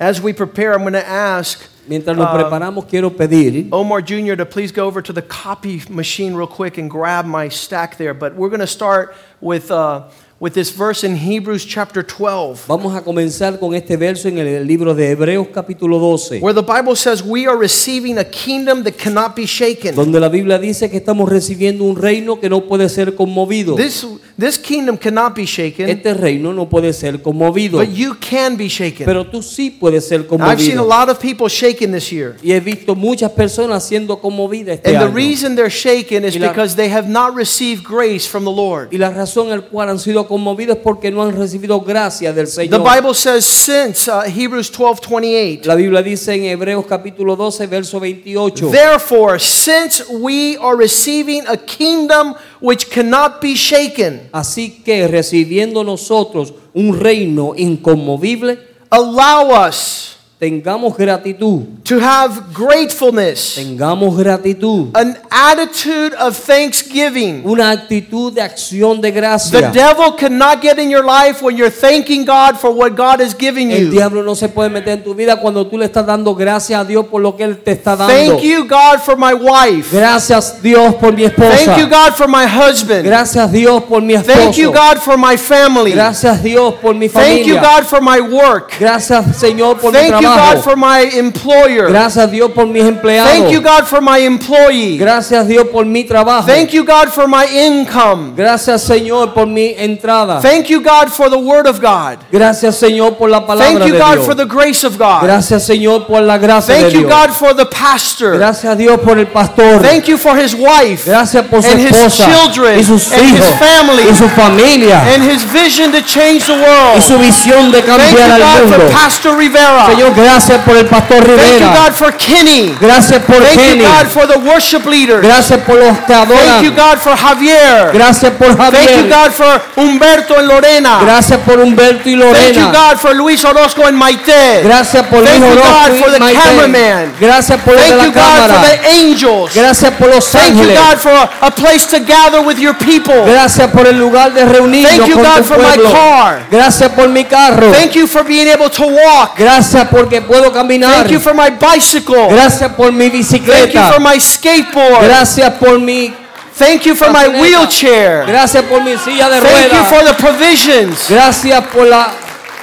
[0.00, 4.36] As we prepare, I'm going to ask Mientras nos um, preparamos, quiero pedir Omar Jr.
[4.36, 8.12] to please go over to the copy machine real quick and grab my stack there.
[8.12, 10.08] But we're going to start with, uh,
[10.40, 14.64] with this verse in Hebrews chapter 12, Vamos a comenzar con este verso en el
[14.66, 18.96] libro de Hebreos capítulo 12, where the Bible says we are receiving a kingdom that
[18.96, 19.96] cannot be shaken.
[19.96, 23.74] donde la Biblia dice que estamos recibiendo un reino que no puede ser conmovido.
[23.74, 24.06] This,
[24.38, 28.68] this kingdom cannot be shaken, Este reino no puede ser conmovido, but you can be
[28.68, 29.06] shaken.
[29.06, 30.52] pero tú sí puedes ser conmovido.
[30.52, 32.36] I've seen a lot of people shaken this year.
[32.44, 36.48] Y he visto muchas personas siendo conmovidas este And the reason they're shaken is la-
[36.48, 38.92] because they have not received grace from the Lord.
[38.92, 42.32] Y la razón en la cual han sido conmovidos es porque no han recibido gracia
[42.32, 42.82] del The Señor.
[42.82, 45.66] Bible says since uh, Hebrews 12 28.
[45.66, 48.70] La Biblia dice en Hebreos capítulo 12, verso 28.
[48.70, 56.52] Therefore, since we are receiving a kingdom which cannot be shaken, Así que recibiendo nosotros
[56.74, 58.58] un reino inconmovible,
[58.90, 67.42] allow us tengamos gratitud, to have gratefulness, tengamos gratitud, an attitude of thanksgiving.
[67.44, 69.60] una actitud de acción de gracia.
[69.60, 73.34] The devil cannot get in your life when you're thanking God for what God has
[73.34, 76.34] given El diablo no se puede meter en tu vida cuando tú le estás dando
[76.34, 78.14] gracias a Dios por lo que Él te está dando.
[78.14, 79.94] Thank you, God, for my wife.
[79.94, 81.56] Gracias Dios por mi esposa.
[81.56, 83.04] Thank you, God, for my husband.
[83.04, 84.38] Gracias Dios por mi esposo.
[84.38, 85.92] Thank you, God, for my family.
[85.92, 87.34] Gracias Dios por mi familia.
[87.34, 87.56] Thank you.
[87.56, 88.78] God, for my work.
[88.78, 90.27] Gracias Señor por Thank you, trabajo.
[90.34, 91.88] God, for my employer.
[91.88, 93.30] Gracias Dios por mis empleados.
[93.30, 94.98] Thank you, God, for my employee.
[94.98, 96.46] Gracias Dios por mi trabajo.
[96.46, 98.34] Thank you, God, for my income.
[98.36, 100.40] Gracias Señor por mi entrada.
[100.40, 102.18] Thank you, God, for the word of God.
[102.30, 104.26] Gracias Señor por la palabra Thank you, de God, Dios.
[104.26, 105.22] for the grace of God.
[105.22, 107.12] Gracias Señor por la gracia Thank de you, Dios.
[107.12, 108.36] God, for the pastor.
[108.38, 109.80] Gracias Dios por el pastor.
[109.82, 113.44] Thank you for his wife Gracias por su and his children y sus and his
[113.58, 117.02] family y su familia and his vision to change the y world.
[117.02, 118.90] su visión de Thank you, cambiar al God, for.
[118.92, 119.86] Pastor Rivera.
[119.90, 121.72] Señor, gracias por el pastor Thank you, Rivera.
[121.86, 122.76] God, for Kenny.
[122.80, 123.82] Gracias por Thank Kenny.
[123.82, 125.22] you, God, for the worship leaders.
[125.22, 126.28] Gracias por los que Thank
[126.62, 126.74] you, adoran.
[126.76, 127.90] God, for Javier.
[127.92, 129.08] Gracias por Thank you, Javier.
[129.08, 130.98] God, for Humberto and Lorena.
[131.02, 132.72] Gracias por Humberto y Thank you, Lorena.
[132.72, 134.62] God, for Luis Orozco and Maite.
[134.64, 136.40] Gracias por Thank Luis you, God, Orozco for y the Maite.
[136.42, 137.12] cameraman.
[137.20, 138.62] Gracias por Thank you, God, for cámara.
[138.62, 139.54] the angels.
[139.54, 140.78] Gracias por los Thank you, ángeles.
[140.78, 143.24] God, for a, a place to gather with your people.
[143.26, 145.90] Gracias por el lugar de reunirnos Thank you, con God, tu for my pueblo.
[145.92, 146.40] car.
[146.50, 147.72] Gracias por mi carro.
[147.72, 149.36] Thank you for being able to walk.
[149.38, 150.94] Gracias porque puedo caminar.
[150.94, 152.28] Thank you for my bicycle.
[152.30, 153.92] Gracias por mi Thank you bicicleta.
[153.92, 155.04] for my skateboard.
[155.04, 156.12] Gracias por mi
[156.58, 158.24] Thank you for my wheelchair.
[158.26, 160.16] Gracias por mi silla de Thank you for ruedas.
[160.16, 161.08] the provisions.
[161.08, 162.12] Gracias por la,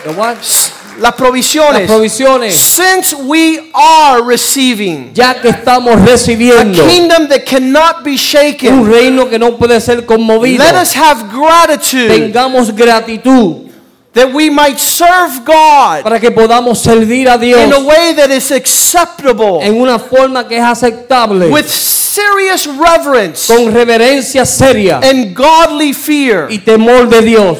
[0.04, 0.36] the what?
[0.36, 1.88] Las las provisiones.
[1.88, 2.56] provisiones.
[2.56, 8.92] Since we are receiving Ya que estamos a recibiendo kingdom that cannot be un shaken,
[8.92, 13.65] reino que no puede ser conmovido, let us have gratitude tengamos gratitud
[14.16, 18.32] that we might serve God para que podamos servir a Dios in a way that
[18.32, 25.36] is acceptable en una forma que es aceptable, with serious reverence con reverencia seria and
[25.36, 26.48] godly fear.
[26.50, 27.58] y temor de Dios.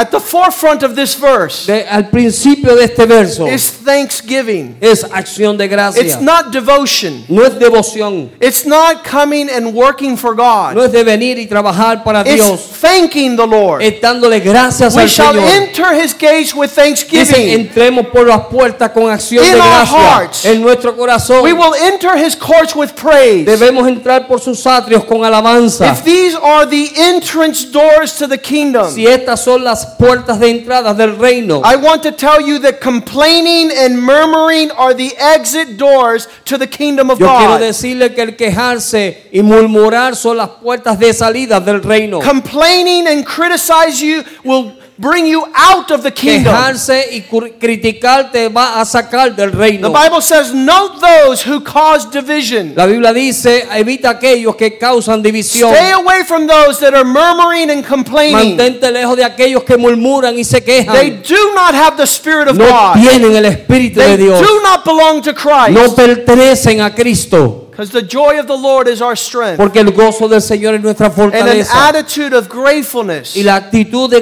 [0.00, 4.76] At the forefront of this verse De- al principio de este verso is thanksgiving.
[4.80, 6.00] es acción de gracia.
[6.02, 7.24] It's not devotion.
[7.28, 10.78] No es devoción, It's not coming and working for no God.
[10.86, 13.82] es de venir y trabajar para It's Dios, thanking the Lord.
[13.82, 15.50] es dándole gracias We al shall Señor.
[15.50, 17.48] enter his gates with Dice, thanksgiving.
[17.68, 20.44] entremos por las puertas con acción In de our gracia hearts.
[20.46, 21.42] en nuestro corazón.
[21.42, 23.44] We will enter his courts with praise.
[23.44, 25.92] Debemos entrar por sus atrios con alabanza.
[25.92, 30.50] If these are the entrance doors to the kingdom, Si estas son las puertas de
[30.50, 35.76] entrada del reino, I want to tell you that complaining and murmuring are the exit
[35.76, 37.60] doors to the kingdom of yo quiero God.
[37.60, 42.20] decirle que el quejarse y murmurar son las puertas de salida del reino.
[42.20, 46.52] Complaining and criticize you will bring you out of the kingdom.
[46.54, 47.22] Quejarse y
[47.58, 49.90] criticar te va a sacar del The reino.
[49.90, 52.74] Bible says, Note those who cause division.
[52.76, 55.72] La Biblia dice, evita aquellos que causan división.
[55.74, 58.56] Stay away from those that are murmuring and complaining.
[58.56, 61.22] Mantente lejos de aquellos que murmuran y se They quejan.
[61.26, 62.94] do not have the Spirit of No God.
[63.00, 64.40] tienen el Espíritu They de Dios.
[64.40, 65.96] do not belong to No Christ.
[65.96, 67.69] pertenecen a Cristo.
[67.80, 69.56] Because the joy of the Lord is our strength.
[69.56, 74.10] Porque el gozo del Señor es nuestra And an attitude of gratefulness Y la actitud
[74.10, 74.20] de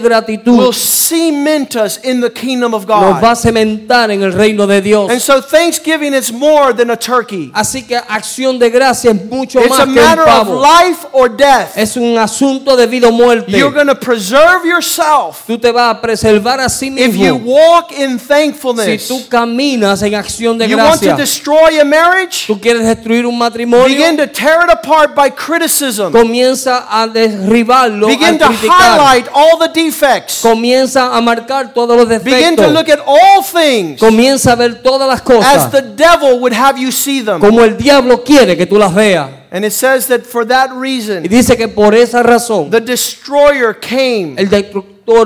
[0.53, 3.33] will cement us in the kingdom of nos va God.
[3.33, 5.11] a cementar en el reino de Dios.
[5.11, 7.51] And so Thanksgiving is more than a turkey.
[7.53, 11.07] Así que acción de gracia es mucho It's más a que un matter of life
[11.13, 11.77] or death.
[11.77, 13.51] Es un asunto de vida o muerte.
[13.51, 17.91] You're going to preserve yourself Tú te vas a preservar a sí if you walk
[17.91, 19.09] in si thankfulness.
[19.09, 22.47] tú caminas en acción de You want to destroy a marriage?
[22.47, 26.13] Tú quieres destruir un matrimonio, Begin to tear it apart by criticism.
[26.13, 28.71] comienza a derribarlo, Begin to criticar.
[28.99, 30.43] highlight all the defects.
[30.43, 32.25] Comienza a marcar todos los defectos.
[32.39, 35.57] Begin to look at all things Comienza a ver todas las cosas.
[35.67, 37.41] as the devil would have you see them.
[37.41, 39.29] como el diablo quiere que tú las veas.
[39.51, 43.73] And it says that for that reason, Y dice que por esa razón the destroyer
[43.81, 44.85] came el destructor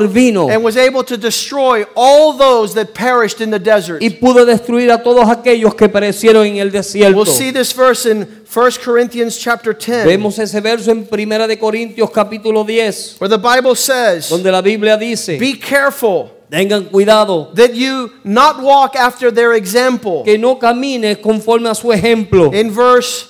[0.09, 4.01] vino and was able to destroy all those that perished in the desert.
[4.01, 7.17] y pudo destruir a todos aquellos que perecieron en el desierto.
[7.17, 11.57] We'll see this verse in 1 Corinthians chapter 10, Vemos ese verso en Primera de
[11.59, 17.51] Corintios capítulo 10, where the Bible says, donde la Biblia dice, Be careful tengan cuidado
[17.55, 20.23] that you not walk after their example.
[20.23, 22.53] que no camines conforme a su ejemplo.
[22.55, 23.29] In verse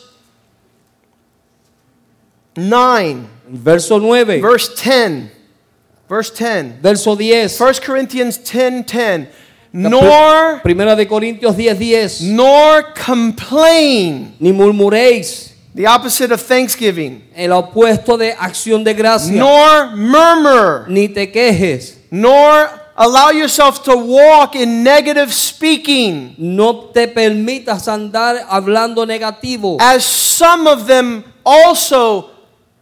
[2.57, 5.31] 9, Verso 9, verse 10,
[6.13, 9.29] verse 10, verso 10, 1 Corinthians 10 10,
[9.73, 17.51] nor, Primera de Corintios 10, 10, nor complain, ni murmuréis, the opposite of thanksgiving, el
[17.53, 24.55] opuesto de acción de gracia, nor murmur, ni te quejes, nor allow yourself to walk
[24.55, 32.29] in negative speaking, no te permitas andar hablando negativo, as some of them also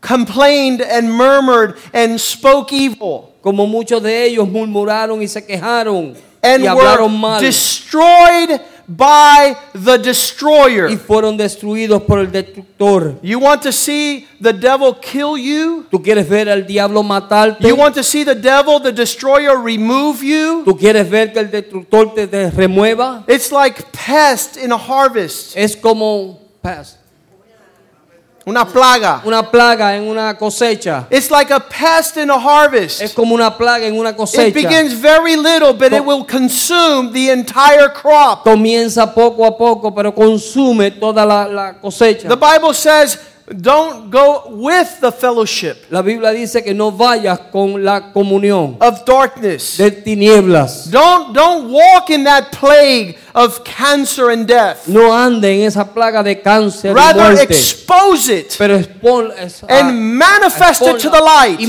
[0.00, 6.64] complained and murmured and spoke evil, como muchos de ellos murmuraron y se quejaron and
[6.64, 10.90] y hablaron were mal destroyed by the destroyer.
[10.90, 13.18] y fueron destruidos por el destructor.
[13.22, 15.86] You want to see the devil kill you?
[15.90, 17.66] ¿Tú quieres ver al diablo matarte?
[17.68, 20.64] You want to see the devil, the destroyer, remove you?
[20.64, 23.24] ¿Tú quieres ver que el destructor te, te remueva?
[23.28, 26.96] It's like pest in a harvest, Es como pest,
[28.50, 29.22] una plaga.
[29.24, 31.06] una plaga en una cosecha.
[31.10, 33.00] It's like a pest in a harvest.
[33.00, 37.30] Es como una plaga en una It begins very little, but it will consume the
[37.30, 38.44] entire crop.
[38.44, 42.28] Comienza poco a poco, pero consume toda la, la cosecha.
[42.28, 43.18] The Bible says,
[43.52, 49.04] don't go with the fellowship La Biblia dice que no vayas con la comunión of
[49.04, 49.76] darkness.
[49.76, 50.90] de tinieblas.
[50.90, 54.86] Don't, don't walk in that plague of cancer and death.
[54.86, 57.42] No ande en esa plaga de cáncer y Rather, muerte.
[57.54, 61.68] expose it Pero expon, es- and manifest it to the exponla y light.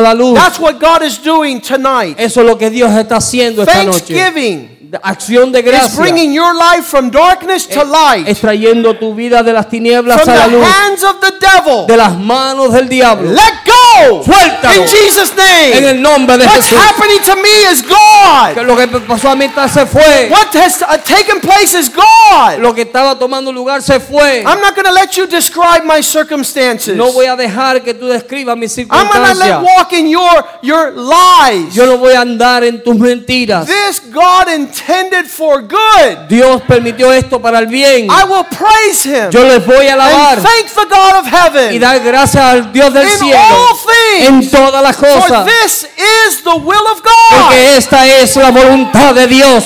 [0.00, 0.34] la luz.
[0.34, 2.16] That's what God is doing tonight.
[2.18, 4.14] Eso es lo que Dios está haciendo esta noche.
[4.14, 5.96] Thanksgiving Acción de gracia.
[6.00, 10.36] bringing your life from darkness to light, Extrayendo tu vida de las tinieblas from a
[10.36, 10.64] la the luz.
[10.66, 11.86] hands of the devil.
[11.86, 13.30] De las manos del diablo.
[13.32, 14.82] Let go Suéltalo.
[14.82, 15.36] in Jesus' En
[15.82, 15.88] name.
[15.90, 16.78] el nombre de What's Jesús.
[16.78, 18.66] happening to me is Que God.
[18.66, 20.28] lo que pasó a mí se fue.
[20.30, 22.58] What has uh, taken place is God.
[22.60, 24.42] Lo que estaba tomando lugar se fue.
[24.44, 26.96] I'm not going to let you describe my circumstances.
[26.96, 29.62] No voy a dejar que tú describas mis I'm going to let circunstancias.
[29.76, 31.74] walk in your your lies.
[31.74, 33.66] Yo no voy a andar en tus mentiras.
[33.66, 36.28] This God intended for good.
[36.28, 38.08] Dios permitió esto para el bien.
[38.10, 41.30] I will praise Him Yo les voy a alabar and thank the God of y
[41.30, 45.46] heaven dar gracias al Dios del in cielo all en todas las For cosas.
[45.46, 45.88] this
[46.28, 47.40] is the will of God.
[47.42, 49.64] Porque esta es la voluntad de Dios.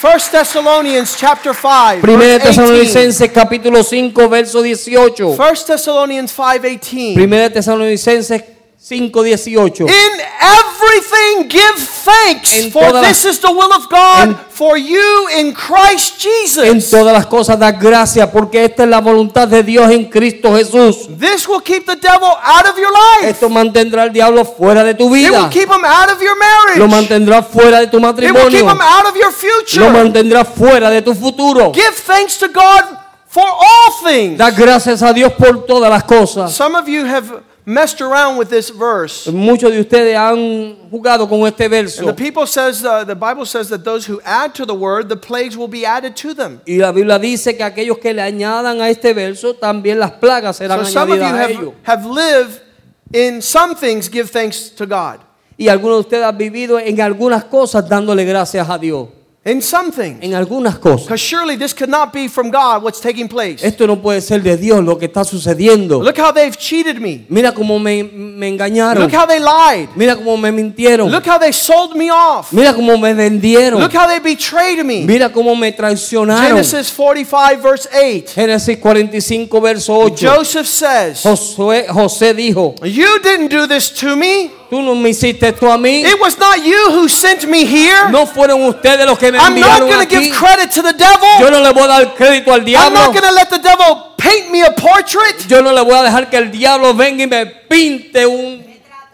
[0.00, 2.00] 1 Thessalonians chapter 5.
[2.00, 2.62] Primera verse 18.
[2.62, 5.36] Tesalonicenses capítulo 5 verso 18.
[5.36, 7.14] 1 Thessalonians 5:18.
[7.14, 8.44] Primera Tesalonicenses
[8.88, 9.86] 5 18.
[9.86, 15.52] In everything give thanks, for this is the will of God en- for you in
[15.52, 16.90] Christ En Jesus.
[16.90, 17.78] todas las cosas da
[18.32, 21.06] porque esta es la voluntad de Dios en Cristo Jesús.
[21.18, 23.28] This will keep the devil out of your life.
[23.28, 25.50] Esto mantendrá al diablo fuera de tu It will vida.
[25.50, 26.90] keep him out of your Lo marriage.
[26.90, 28.70] mantendrá fuera de tu It will keep matrimonio.
[28.70, 29.90] him out of your Lo future.
[29.90, 31.72] mantendrá fuera de tu futuro.
[31.72, 32.84] Give thanks to God
[33.28, 34.38] for all things.
[34.38, 36.54] Da gracias a Dios por todas las cosas.
[36.54, 39.26] Some of you have messed around with this verse.
[39.30, 42.00] Muchos de ustedes han jugado con este verso.
[42.00, 45.08] And the people says uh, the Bible says that those who add to the word,
[45.08, 46.60] the plagues will be added to them.
[46.66, 50.56] Y la Biblia dice que aquellos que le añadan a este verso, también las plagas
[50.56, 52.60] serán So some of you añadidas have, have lived
[53.12, 55.20] in some things, give thanks to God.
[55.58, 59.08] Y algunos de ustedes han vivido en algunas cosas dándole gracias a Dios.
[59.48, 60.18] In some things.
[60.20, 61.04] En algunas cosas.
[61.04, 63.64] Because surely this could not be from God what's taking place.
[63.64, 66.02] Esto no puede ser de Dios lo que está sucediendo.
[66.02, 67.24] Look how they've cheated me.
[67.28, 69.02] Mira cómo me, me engañaron.
[69.02, 69.88] Look how they lied.
[69.96, 71.10] Mira cómo me mintieron.
[71.10, 72.52] Look how they sold me off.
[72.52, 73.80] Mira cómo me vendieron.
[73.80, 75.04] Look how they betrayed me.
[75.06, 76.48] Mira cómo me traicionaron.
[76.48, 78.34] Genesis 45, verse 8.
[78.34, 80.26] Génesis 45, verso 8.
[80.26, 84.57] Joseph says, Josué, José dijo, You didn't do this to me.
[84.70, 86.02] Tú no me hiciste a mí.
[86.04, 88.10] It was not you who sent me here.
[88.10, 90.24] No fueron ustedes los que me I'm not enviaron going to aquí.
[90.24, 91.50] give credit to the Yo devil.
[91.50, 93.00] no le voy a dar crédito al I'm diablo.
[93.00, 95.46] not going to let the devil paint me a portrait.
[95.48, 98.64] Yo no le voy a dejar que el diablo venga y me pinte un,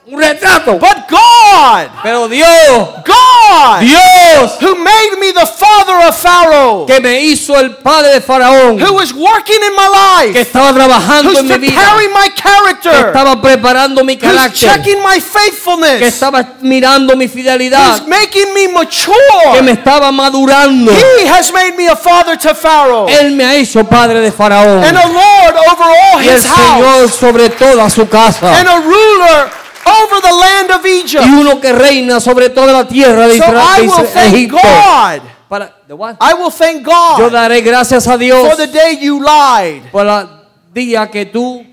[0.07, 0.79] un retrato.
[0.79, 7.23] But God, Pero Dios, God, Dios, who made me the father of Pharaoh, que me
[7.23, 9.89] hizo el padre de Faraón, who was working in my
[10.23, 14.15] que life, estaba trabajando who's en mi vida, preparing my que character, estaba preparando mi
[14.15, 19.63] who's carácter, checking my que faithfulness, estaba mirando mi who's fidelidad, making me que mature.
[19.63, 20.93] me estaba madurando.
[20.93, 23.07] He has made me a father to Pharaoh.
[23.09, 24.85] Él me ha hecho padre de Faraón.
[24.85, 26.83] And a lord over all y el his house.
[26.83, 28.59] Señor sobre toda su casa.
[28.59, 31.25] And a ruler over the land of Egypt.
[31.27, 34.51] y uno que reina sobre toda la tierra de So Isra- I will thank.
[34.51, 35.29] God.
[35.49, 36.17] Para, ¿de what?
[36.21, 40.07] I will thank Yo God daré gracias a Dios for the day you lied, por
[40.07, 40.27] el
[40.73, 41.65] día que tú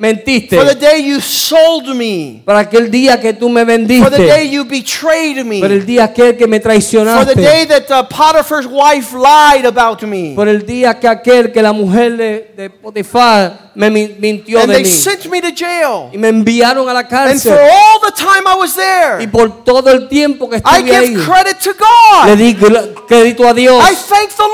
[0.00, 4.16] mentiste, for the day you sold me, para aquel día que tú me for the
[4.16, 7.66] day vendiste, you betrayed me, por el día aquel que me for the traicionaste, day
[7.66, 10.34] that uh, Potiphar's wife lied about me.
[10.34, 14.68] por el día que aquel que la mujer de, de Potifar me min- mintió And
[14.70, 16.08] de they mí sent me to jail.
[16.12, 19.28] y me enviaron a la And for cárcel all the time I was y there,
[19.28, 22.36] por todo el tiempo que I estuve ahí give credit to le God.
[22.38, 24.44] di gl- crédito a Dios, I thank the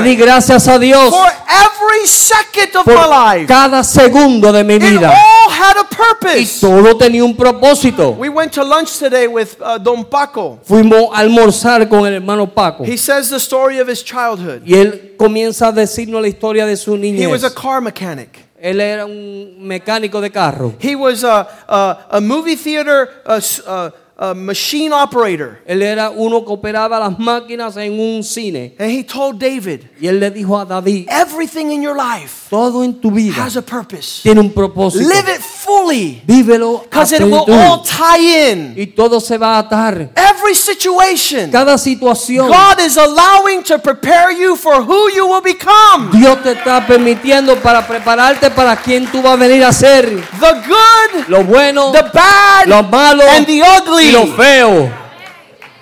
[0.00, 3.46] le di Lord gracias a Dios for every second of por my life.
[3.46, 6.60] cada segundo de mi It vida all had a y purpose.
[6.60, 8.10] todo tenía un propósito.
[8.18, 10.58] We went to lunch today with uh, Don Paco.
[10.64, 14.62] Fuimos a almorzar con el hermano Paco He says the story of his childhood.
[14.64, 17.22] y él comienza a decirnos la historia de su niñez.
[17.22, 18.44] He was a car mechanic.
[18.60, 20.74] Él era un mecánico de carro.
[20.80, 25.58] He was a, a, a movie theater uh, a machine operator.
[25.66, 28.74] Él era uno que operaba las máquinas en un cine.
[28.78, 32.82] And he told David, Y él le dijo a David, everything in your life todo
[32.82, 34.22] en tu vida has a purpose.
[34.22, 35.06] tiene un propósito.
[35.06, 38.74] Live it fully Vívelo because it will all tie in.
[38.76, 40.10] y todo se va a atar.
[40.14, 46.10] Every situation, Cada situación God is allowing to prepare you for who you will become.
[46.12, 50.06] Dios te está permitiendo para prepararte para quien tú vas a venir a ser.
[50.40, 54.08] The good, Lo bueno, the bad, lo malo and the ugly.
[54.08, 55.05] y lo feo.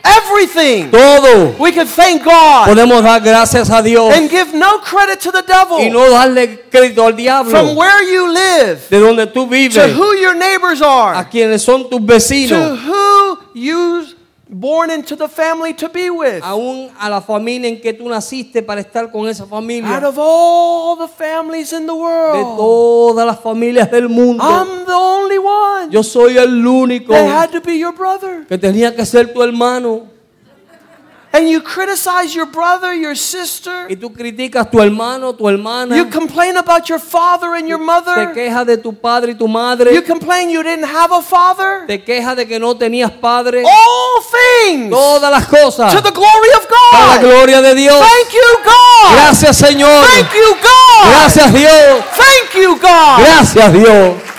[0.04, 0.90] Everything.
[0.90, 1.54] Todo.
[1.58, 5.42] We can thank God Podemos dar gracias a Dios and give no credit to the
[5.42, 7.50] y devil no darle crédito al diablo.
[7.50, 9.74] from where you live De donde tú vives.
[9.74, 11.14] to who your neighbors are.
[11.16, 12.50] a quienes son tus vecinos.
[12.50, 14.04] to who you
[14.48, 16.42] born into the family to be with.
[16.42, 20.06] aún a la familia en que tú naciste para estar con esa Out familia.
[20.06, 24.92] of all the families in the De world, todas las familias del mundo, I'm the
[24.92, 28.44] only one yo soy el único that had to be your brother.
[28.48, 30.13] que tenía que ser tu hermano.
[31.34, 33.88] And you criticize your brother, your sister.
[33.88, 35.96] Y tú criticas tu hermano, tu hermana.
[35.96, 38.14] You complain about your father and your mother.
[38.14, 39.92] Te quejas de tu padre y tu madre.
[39.92, 41.88] You complain you didn't have a father.
[41.88, 43.64] Te quejas de que no tenías padre.
[43.64, 45.92] All things Todas las cosas.
[45.92, 46.92] to the glory of God.
[46.92, 47.98] Para la gloria de Dios.
[47.98, 49.14] Thank you, God.
[49.14, 50.04] Gracias Señor.
[50.06, 51.10] Thank you, God.
[51.10, 52.04] Gracias Dios.
[52.16, 53.18] Thank you, God.
[53.18, 54.33] Gracias Dios.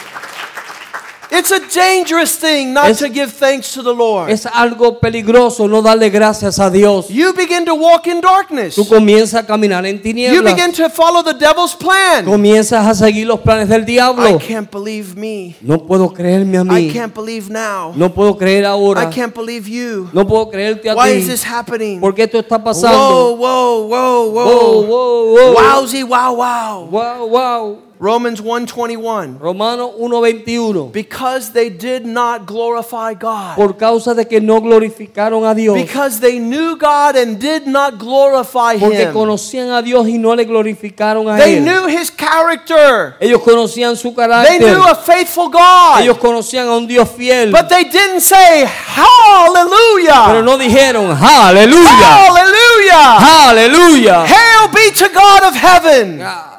[1.32, 4.30] It's a dangerous thing not Es- to give thanks to the Lord.
[4.30, 7.10] Es algo peligroso no darle gracias a Dios.
[7.10, 8.76] You begin to walk in darkness.
[8.76, 10.34] Tú comienzas a caminar en tinieblas.
[10.36, 12.26] You begin to follow the devil's plan.
[12.26, 14.30] Comienzas a seguir los planes del diablo.
[14.30, 15.56] I can't believe me.
[15.62, 16.94] No puedo creerme a I mí.
[16.94, 17.92] can't believe now.
[17.96, 19.04] No puedo creer ahora.
[19.04, 20.10] I can't believe you.
[20.14, 22.00] No puedo creerte a Why is this happening?
[22.00, 23.36] ¿Por qué esto está Whoa, pasando?
[23.36, 24.82] whoa, whoa, Wow, whoa.
[24.82, 25.54] wow, wow.
[25.56, 26.88] Wowsy, wow, wow.
[26.90, 27.78] Wow, wow.
[27.98, 29.40] Romans 121.
[29.40, 30.92] Romano 1.21.
[30.92, 33.56] Because they did not glorify God.
[33.56, 35.76] Por causa de que no glorificaron a Dios.
[35.76, 39.14] Because they knew God and did not glorify Porque Him.
[39.14, 41.64] conocían a Dios y no le glorificaron a They Él.
[41.64, 43.16] knew His character.
[43.22, 44.60] Ellos conocían su carácter.
[44.60, 46.02] They knew a faithful God.
[46.02, 47.52] Ellos conocían a un Dios fiel.
[47.52, 50.26] But they didn't say, hallelujah.
[50.28, 50.44] Pero Hallelujah!
[50.44, 51.90] no dijeron, aleluya,
[52.28, 53.50] Hallelujah!
[53.50, 54.26] aleluya.
[54.26, 56.22] Hail be to God of heaven!
[56.22, 56.55] Ah.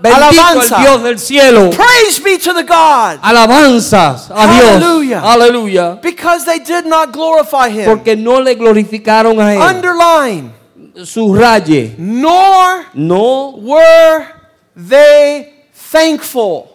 [0.00, 0.76] Bendito Alabanza.
[0.76, 1.70] el Dios del cielo.
[1.70, 3.18] Praise be to the God!
[3.20, 5.22] Alabanzas a Dios.
[5.24, 6.00] Aleluya.
[6.00, 7.84] Because they did not glorify Him.
[7.84, 9.60] Porque no le glorificaron a Él.
[9.60, 10.52] Underline,
[11.04, 11.94] Subraye.
[11.98, 14.24] nor No, were
[14.76, 16.68] they thankful.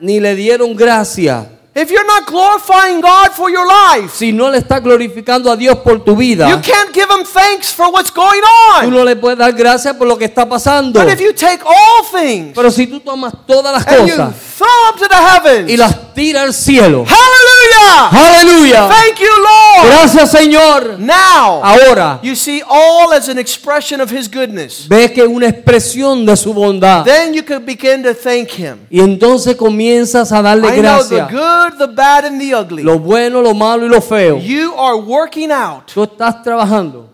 [0.00, 1.46] ni le dieron gracia.
[1.74, 5.78] If you're not glorifying God for your life, Si no le estás glorificando a Dios
[5.78, 8.42] por tu you vida, can't give Him thanks for what's going
[8.82, 8.90] tú on.
[8.92, 11.00] no le puedes dar gracias por lo que está pasando.
[11.02, 14.34] But if you take all things Pero si tú tomas todas las and you cosas
[14.58, 17.06] throw up to the heavens, y las tiras al cielo.
[17.06, 18.08] hallelujah!
[18.10, 18.88] Aleluya.
[18.90, 19.86] Thank you, Lord!
[19.88, 20.98] Gracias Señor.
[20.98, 24.86] Now, Ahora you see all as an expression of His goodness.
[24.88, 27.04] ves que una expresión de su bondad.
[27.04, 28.86] Then you can begin to thank Him.
[28.90, 31.28] Y entonces comienzas a darle gracias.
[31.70, 32.82] Good, the bad, and the ugly.
[32.82, 34.38] Lo bueno, lo malo y lo feo.
[34.38, 37.08] You are working out Tú estás trabajando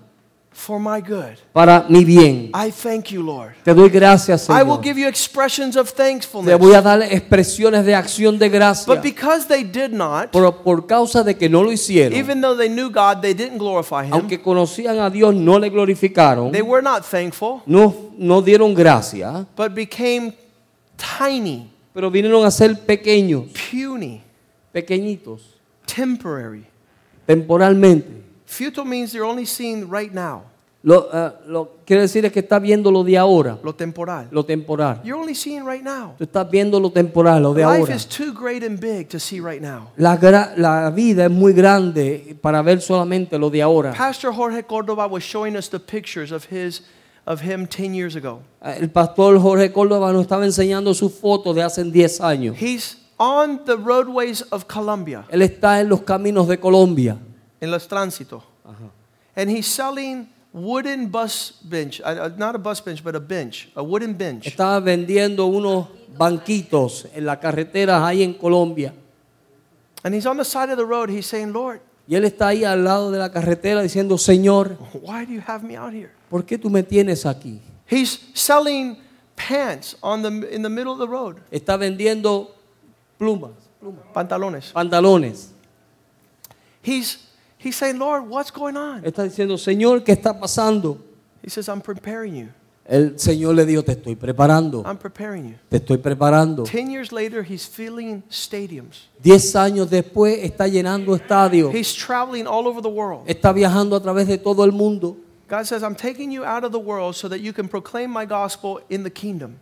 [0.51, 1.38] for my good.
[1.53, 2.51] para mi bien.
[2.53, 3.55] I thank you, Lord.
[3.62, 4.82] Te doy gracias, I will Señor.
[4.82, 6.59] give you expressions of Te thankfulness.
[6.59, 8.92] voy a dar expresiones de acción de gracia.
[8.92, 12.57] But because they did not, Pero por causa de que no lo hicieron, even though
[12.57, 14.12] they knew God, they didn't glorify Him.
[14.14, 19.46] aunque conocían a Dios, no le glorificaron, They were not thankful, no, no dieron gracia,
[19.57, 20.34] but became
[20.96, 24.22] tiny, pero vinieron a ser pequeños, puny,
[24.72, 25.56] pequeñitos,
[25.86, 26.64] temporary.
[27.26, 28.22] temporalmente.
[28.46, 30.44] Futile means they're only seeing right now,
[30.82, 34.28] Lo, eh, lo quiere decir es que está viendo lo de ahora, lo temporal.
[34.30, 35.00] lo temporal.
[35.02, 36.14] You're only seeing right now.
[36.16, 37.94] Tú estás viendo lo temporal, lo de Life ahora.
[37.94, 39.90] is too great and big to see right now.
[39.96, 43.92] La, vida es muy grande para ver solamente lo de ahora.
[43.92, 46.82] Pastor Jorge Cordova was showing us the pictures of his
[47.26, 48.40] of him 10 years ago.
[48.62, 52.56] El pastor Jorge Córdoba nos estaba enseñando sus fotos de hace 10 años.
[52.56, 57.18] He's on the roadways of Colombia Él está en los caminos de Colombia
[57.60, 58.44] En Los tránsitos.
[59.34, 63.68] And he's selling wooden bus bench, uh, uh, not a bus bench, but a bench,
[63.76, 64.46] a wooden bench.
[64.46, 68.92] Estaba vendiendo unos banquitos en la carretera ahí en Colombia.
[70.02, 71.10] And he's on the side of the road.
[71.10, 75.26] He's saying, Lord, Y él está ahí al lado de la carretera diciendo, Señor, why
[75.26, 76.10] do you have me out here?
[76.30, 77.60] ¿por qué tú me tienes aquí?
[77.86, 78.98] He's selling
[79.36, 82.54] pants on the, in the middle of the road, Está vendiendo
[83.18, 83.52] plumas,
[84.14, 84.72] pantalones.
[84.72, 85.48] pantalones.
[86.82, 87.18] He's,
[87.58, 89.02] he's saying, Lord, what's going on?
[89.04, 90.98] Está diciendo, Señor, ¿qué está pasando?
[91.42, 92.48] He says, I'm preparing you.
[92.90, 95.54] El Señor le dijo, te estoy preparando, I'm preparing you.
[95.68, 96.64] te estoy preparando.
[96.64, 99.08] Ten years later, he's filling stadiums.
[99.22, 103.28] Diez años después está llenando estadios, He's traveling all over the world.
[103.28, 105.18] está viajando a través de todo el mundo.
[105.48, 108.24] God says, I'm taking you out of the world so that you can proclaim my
[108.24, 109.58] gospel in the kingdom.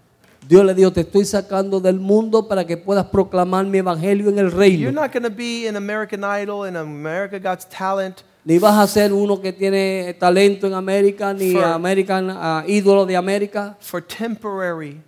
[0.49, 4.39] Dios le dijo, te estoy sacando del mundo para que puedas proclamar mi evangelio en
[4.39, 4.93] el You're reino.
[4.93, 8.23] not going to be an American Idol America Got Talent.
[8.45, 13.05] Ni vas a ser uno que tiene talento en América, ni For- American ah, ídolo
[13.05, 15.01] de América, for temporary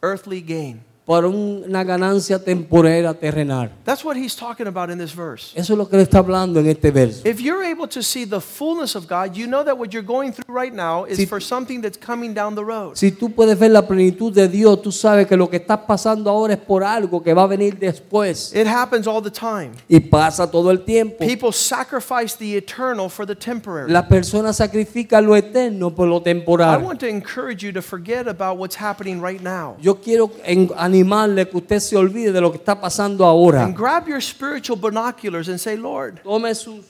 [0.00, 0.80] earthly gain.
[1.08, 3.70] Por una ganancia temporera terrenal.
[3.86, 5.52] That's what he's talking about in this verse.
[5.54, 7.22] Eso es lo que le está hablando en este verso.
[7.26, 10.32] If you're able to see the fullness of God, you know that what you're going
[10.32, 12.96] through right now is Si- for something that's coming down the road.
[12.96, 16.28] Si tú puedes ver la plenitud de Dios, tú sabes que lo que está pasando
[16.28, 18.54] ahora es por algo que va a venir después.
[18.54, 19.70] It happens all the time.
[19.88, 21.16] Y pasa todo el tiempo.
[21.26, 23.90] People sacrifice the eternal for the temporary.
[23.90, 26.82] La persona sacrifica lo eterno por lo I temporal.
[26.84, 29.74] want to encourage you to forget about what's happening right now.
[29.80, 33.64] Yo quiero en- animarle que usted se olvide de lo que está pasando ahora.
[33.64, 36.84] And grab your spiritual binoculars and say, Lord, Tome sus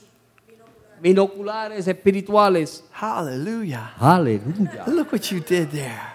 [1.02, 2.82] binoculares espirituales.
[2.92, 3.92] hallelujah.
[4.00, 4.84] Aleluya.
[4.86, 6.14] Look what you did there.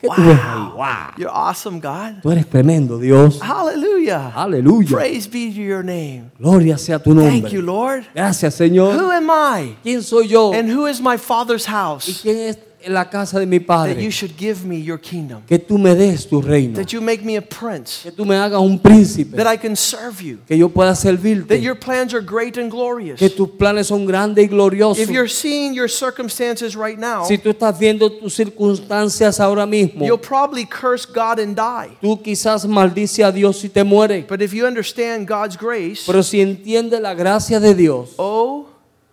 [0.00, 0.72] ¿Qué tú ves ahí?
[0.76, 1.12] Wow.
[1.18, 2.22] You're awesome, God.
[2.22, 3.38] Tú eres tremendo, Dios.
[3.40, 4.32] Hallelujah.
[4.34, 4.96] Aleluya.
[4.96, 6.30] Praise be to your name.
[6.38, 7.62] Gloria sea tu Thank you, nombre.
[7.62, 8.06] Lord.
[8.14, 9.12] Gracias, Who Señor.
[9.12, 9.76] am I?
[9.82, 10.54] ¿Quién soy yo?
[10.54, 13.88] And who is my father's ¿Y house quién es en la casa de mi that
[13.88, 14.10] you padre?
[14.10, 15.42] should give me your kingdom?
[15.46, 16.74] Que tú me des tu reino.
[16.76, 18.02] That you make me a prince?
[18.02, 19.36] Que tú me hagas un príncipe.
[19.36, 20.38] That I can serve you?
[20.46, 21.60] Que yo pueda That servirte.
[21.60, 23.18] your plans are great and glorious?
[23.18, 24.98] Que tus planes son grandes y gloriosos.
[24.98, 30.04] If you're seeing your circumstances right now, Si tú estás viendo tus circunstancias ahora mismo,
[30.06, 31.96] you'll probably curse God and die.
[32.00, 34.26] tú quizás maldice a Dios si te mueres.
[34.26, 38.66] But if you understand God's grace, Pero si entiendes la gracia de Dios, oh,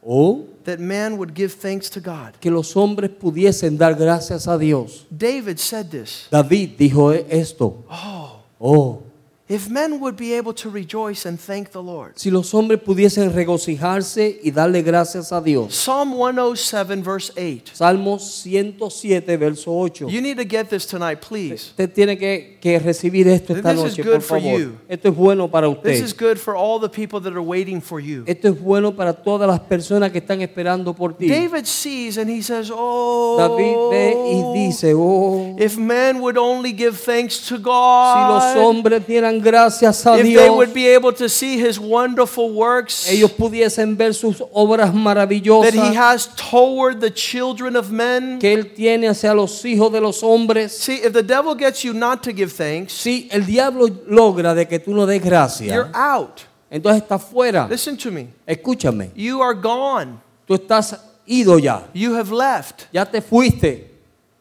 [0.10, 2.34] o that man would give thanks to God.
[2.40, 5.06] que los hombres pudiesen dar gracias a Dios.
[5.10, 6.28] David said this.
[6.32, 7.84] David dijo esto.
[7.90, 9.04] Oh, Oh,
[9.50, 12.14] if men would be able to rejoice and thank the Lord.
[12.16, 15.74] si los hombres pudiesen regocijarse y darle gracias a Dios.
[15.74, 17.72] Psalm 107, verse 8.
[17.74, 20.10] Salmo 107, verso 8.
[20.10, 21.70] You need to get this tonight, please.
[21.72, 24.78] Usted tiene que, que recibir esto esta This is good por for you.
[24.90, 28.00] Esto es bueno para This is good for all the people that are waiting for
[28.00, 28.24] you.
[28.26, 31.28] Esto es bueno para todas las personas que están esperando por ti.
[31.28, 36.74] David sees and he says, Oh, David ve y dice, oh, if men would only
[36.74, 40.88] give thanks to si los God, hombres dieran gracias a if they Dios, would be
[40.88, 46.28] able to see his wonderful works ellos pudiesen ver sus obras that maravillosas he has
[46.36, 48.40] toward the children of men.
[48.40, 50.78] que Él tiene hacia los hijos de los hombres.
[50.78, 54.66] See, if the devil gets you not to give thanks, Si el diablo logra de
[54.68, 56.42] que tú no des you're gracia, out.
[56.72, 57.68] entonces estás fuera.
[57.70, 58.28] Listen to me.
[58.48, 60.20] Escúchame, You are gone.
[60.48, 62.88] tú estás ido ya, You have left.
[62.94, 63.92] ya te fuiste.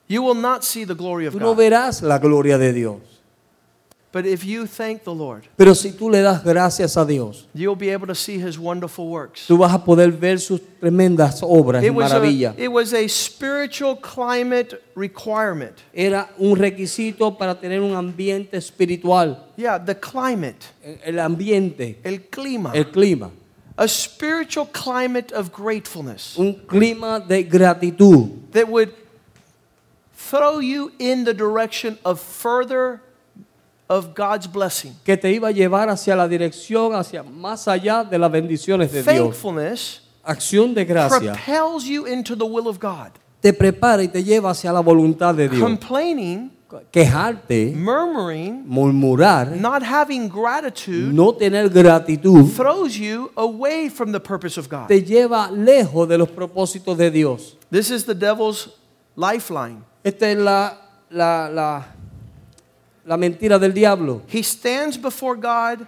[0.09, 1.59] You will not see the glory of Tú no God.
[1.59, 2.99] verás la gloria de Dios.
[4.17, 7.77] But if you thank the Lord, Pero si tú le das gracias a Dios, you'll
[7.77, 9.47] be able to see his wonderful works.
[9.47, 12.55] tú vas a poder ver sus tremendas obras y It was, a, maravillas.
[12.57, 15.75] it was a spiritual climate requirement.
[15.93, 19.37] Era un requisito para tener un ambiente espiritual.
[19.55, 20.64] Yeah, the climate,
[21.05, 22.73] El ambiente, el clima.
[22.75, 23.31] el clima.
[23.77, 28.95] A spiritual climate of gratefulness Un clima de gratitud that would
[30.14, 33.03] throw you in the direction of further
[33.89, 34.95] of God's blessing.
[35.05, 39.03] que te iba a llevar hacia la dirección, hacia más allá de las bendiciones de
[39.03, 39.16] Dios.
[39.16, 43.12] Thankfulness Acción de gracia propels you into the will of God.
[43.41, 45.62] te prepara y te lleva hacia la voluntad de Dios.
[45.62, 46.51] Complaining,
[46.91, 54.59] Quejarte, murmuring, murmurar, not having gratitude no tener gratitud, throws you away from the purpose
[54.59, 54.89] of God.
[54.89, 57.57] te lleva lejos de los propósitos de Dios.
[57.70, 58.70] This is the devil's
[59.14, 59.84] lifeline.
[60.03, 60.76] Esta es la,
[61.09, 61.87] la, la,
[63.07, 64.23] la mentira del diablo.
[64.33, 65.87] He stands before God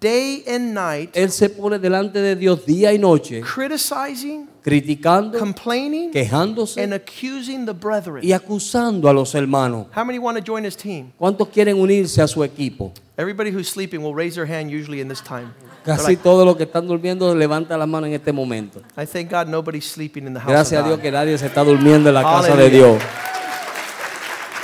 [0.00, 6.10] day and night, Él se pone delante de Dios día y noche, criticizing, criticando, complaining,
[6.10, 8.20] quejándose and accusing the brethren.
[8.22, 9.86] y acusando a los hermanos.
[9.96, 11.12] How many want to join his team?
[11.16, 12.92] ¿Cuántos quieren unirse a su equipo?
[13.16, 15.54] Everybody who's sleeping will raise their hand usually in this time.
[15.84, 18.80] Casi like, todos los que están durmiendo levanta la mano en este momento.
[18.98, 21.62] I thank God nobody's sleeping in the house Gracias a Dios que nadie se está
[21.62, 22.70] durmiendo en la casa de.
[22.70, 23.00] Dios.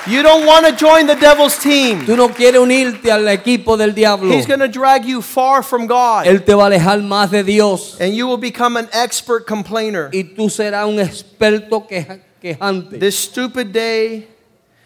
[0.06, 2.04] You don't want to join the devil's team.
[2.04, 4.32] Tú no quieres unirte al equipo del diablo.
[4.32, 6.26] He's going to drag you far from God.
[6.26, 10.10] Él te va a alejar más de Dios And you will become an expert complainer.
[10.12, 12.98] y tú serás un experto queja- quejante.
[12.98, 14.26] This stupid day,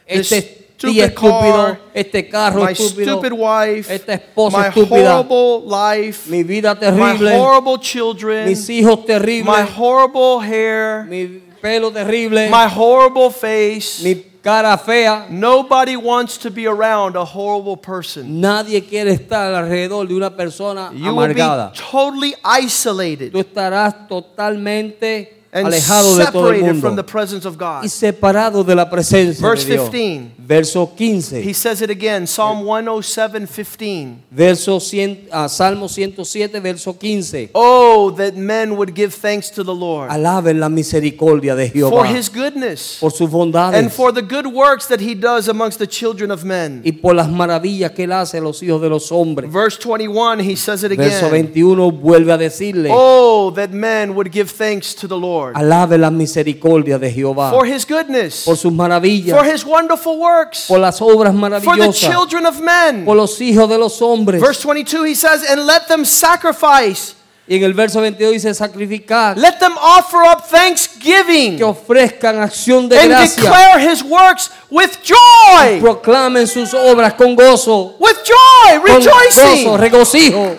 [0.07, 5.19] this Este stupid estúpido, car, este carro my estúpido, stupid wife, esta esposa my estúpida,
[5.19, 9.01] horrible life, mi vida terrible, my horrible children, mis hijos
[9.47, 14.15] my horrible hair, mi pelo terrible, my horrible face, mi
[14.47, 15.27] cara fea.
[15.29, 18.41] Nobody wants to be around a horrible person.
[18.41, 21.73] Nadie quiere estar alrededor de una persona You will be amargada.
[21.91, 27.45] totally isolated Tú estarás totalmente and alejado de todo el separated from the mundo presence
[27.47, 27.83] of God.
[27.85, 29.91] y separado de la presencia Verse de Dios.
[29.91, 30.36] 15.
[30.47, 34.23] Verso He says it again, Psalm 107, 15.
[34.31, 37.51] Verso 100, ah, Salmo 107, verso 15.
[37.53, 42.07] Oh, that men would give thanks to the Lord Alaben la misericordia de Jehová for
[42.07, 45.87] his goodness por sus bondades and for the good works that he does amongst the
[45.87, 46.81] children of men.
[46.85, 49.51] y por las maravillas que él hace a los hijos de los hombres.
[49.51, 51.47] Verse 21, he says it Verso again.
[51.53, 56.11] 21 vuelve a decirle, Oh, that men would give thanks to the Lord alabe la
[56.11, 60.36] misericordia de Jehová for his goodness, por sus maravillas, for his wonderful works,
[60.69, 63.05] por las obras for the children of men.
[63.05, 64.41] por los hijos de los hombres.
[64.41, 67.15] Verse 22, he says, And let them sacrifice,
[67.49, 72.89] Y en el verso 22 dice sacrificar, let them offer up thanksgiving que ofrezcan acción
[72.89, 75.79] de and gracia, declare his works with joy.
[75.81, 80.57] proclamen sus obras con gozo, With joy, con gozo, regocijo.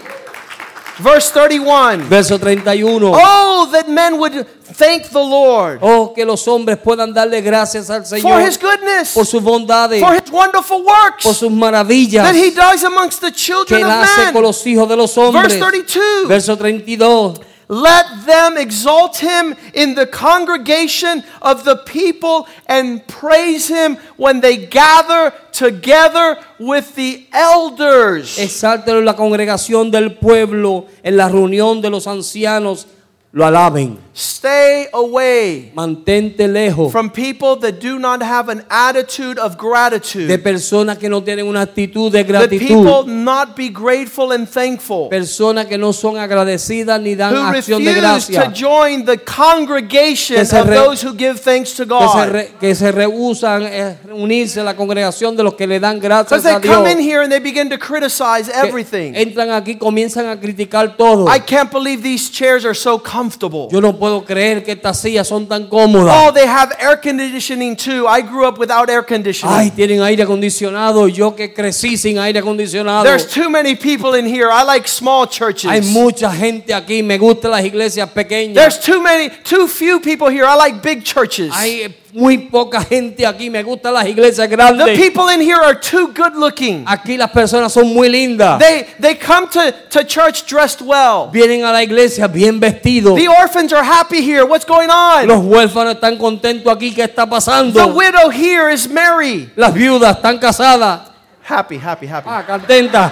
[0.99, 2.09] Verse 31.
[2.09, 3.11] Verso 31.
[3.13, 4.47] Oh, that men would
[4.77, 9.13] thank the Lord Oh, que los hombres puedan darle gracias al for Señor his goodness,
[9.13, 13.31] por sus bondades, for his wonderful por works sus maravillas that he does amongst the
[13.31, 15.59] que children él of hace con los hijos de los Verse hombres.
[15.59, 16.27] 32.
[16.27, 17.39] Verso 32.
[17.69, 24.55] Let them exalt him in the congregation of the people and praise him when they
[24.55, 28.39] gather together with the elders.
[28.39, 32.87] Exáltelo en la congregación del pueblo, en la reunión de los ancianos,
[33.33, 33.99] lo alaben.
[34.19, 40.27] Stay away Mantente lejos from people that do not have an attitude of gratitude.
[40.27, 43.07] de personas que no tienen una actitud de That people gratitud.
[43.07, 45.07] not be grateful and thankful.
[45.09, 48.51] Personas que no son agradecidas ni dan Who acción de refuse to gracia.
[48.55, 52.31] join the congregation Que se of re- those who give thanks to Que se, God.
[52.31, 56.25] re- que se rehusan eh, unirse a la congregación de los que le dan Because
[56.27, 59.13] gracias they a come in here and they begin to criticize Que everything.
[59.13, 61.27] Entran aquí comienzan a criticar todo.
[61.29, 63.67] I can't believe these chairs are so comfortable.
[63.71, 66.15] Yo no puedo creer que estas sillas son tan cómodas.
[66.15, 68.07] Oh, they have air conditioning too.
[68.07, 69.55] I grew up without air conditioning.
[69.55, 71.07] Ay, tienen aire acondicionado.
[71.07, 73.03] Yo que crecí sin aire acondicionado.
[73.03, 74.49] There's too many people in here.
[74.51, 75.69] I like small churches.
[75.69, 77.03] Hay mucha gente aquí.
[77.03, 78.55] Me gustan las iglesias pequeñas.
[78.55, 80.45] There's too many, too few people here.
[80.45, 81.53] I like big churches.
[81.53, 83.47] Hay muy poca gente aquí.
[83.49, 86.83] Me gustan las iglesias The people in here are too good looking.
[86.87, 88.59] Aquí las personas son muy lindas.
[88.59, 91.29] They, they come to, to church dressed well.
[91.31, 93.15] Vienen a la iglesia bien vestidos.
[93.15, 94.45] The orphans are happy here.
[94.45, 95.27] What's going on?
[95.27, 96.91] Los huérfanos están contentos aquí.
[96.91, 97.79] ¿Qué está pasando?
[97.79, 99.51] The widow here is merry.
[99.55, 101.11] Las viudas están casadas.
[101.43, 102.27] Happy, happy, happy.
[102.27, 103.11] Ah, contentas.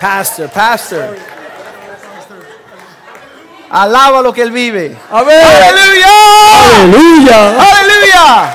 [0.00, 1.33] Pastor, pastor.
[3.74, 4.96] Alaba lo que él vive.
[5.10, 5.44] A ver.
[5.44, 6.08] Aleluya.
[6.76, 7.60] Aleluya.
[7.60, 8.54] Aleluya.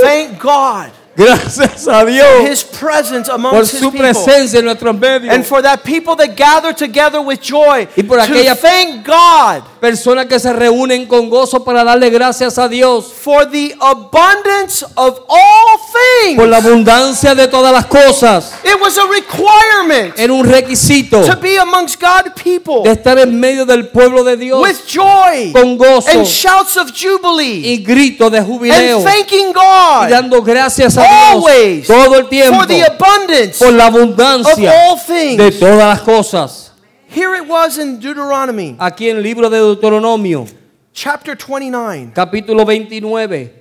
[0.00, 5.34] Thank God Gracias a Dios his presence por su presencia en nuestros medios.
[5.34, 9.64] And for that people that gather together with joy Y por to aquella- thank God
[9.80, 15.20] Personas que se reúnen con gozo para darle gracias a Dios for the abundance of
[15.28, 15.78] all
[16.22, 16.36] things.
[16.38, 18.52] por la abundancia de todas las cosas.
[18.64, 23.38] It was a requirement Era un requisito to be amongst God people de estar en
[23.38, 28.30] medio del pueblo de Dios with joy con gozo and shouts of jubilee y gritos
[28.30, 32.66] de jubileo and thanking y God dando gracias a always Dios todo el tiempo for
[32.66, 35.58] the abundance por la of abundancia all de things.
[35.58, 36.72] todas las cosas.
[37.10, 40.46] Here it was in Deuteronomy Aquí en el libro de Deuteronomio,
[40.92, 43.54] chapter 29, capítulo 29,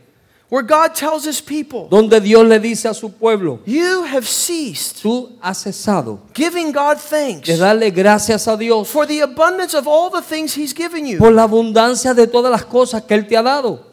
[0.50, 5.02] where God tells his people, donde Dios le dice a su pueblo, You have ceased
[5.02, 9.88] tú has cesado giving God thanks de darle gracias a Dios for the abundance of
[9.88, 11.18] all the things he's given you.
[11.18, 13.86] por la abundancia de todas las cosas que Él te ha dado.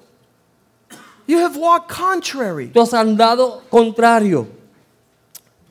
[1.26, 2.68] You have walked contrary.
[2.68, 4.46] Tú has andado contrario.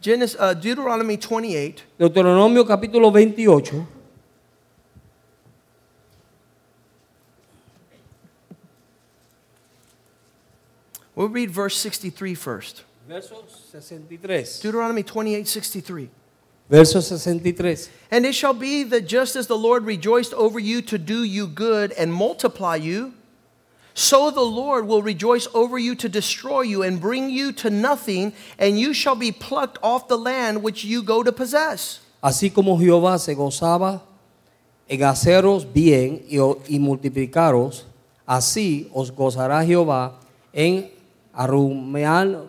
[0.01, 3.85] Genesis, uh, Deuteronomy 28, Deuteronomio capítulo 28,
[11.15, 12.83] we'll read verse 63 first.
[13.07, 14.61] verso 63.
[14.61, 16.09] Deuteronomy 28, 63.
[16.69, 17.77] Verso 63.
[18.11, 21.47] And it shall be that just as the Lord rejoiced over you to do you
[21.47, 23.13] good and multiply you,
[23.93, 28.33] so the Lord will rejoice over you to destroy you and bring you to nothing,
[28.57, 31.99] and you shall be plucked off the land which you go to possess.
[32.21, 34.01] Así como Jehová se gozaba
[34.87, 37.85] en haceros bien y multiplicaros,
[38.25, 40.19] así os gozará Jehová
[40.53, 40.89] en
[41.33, 42.45] arruinar-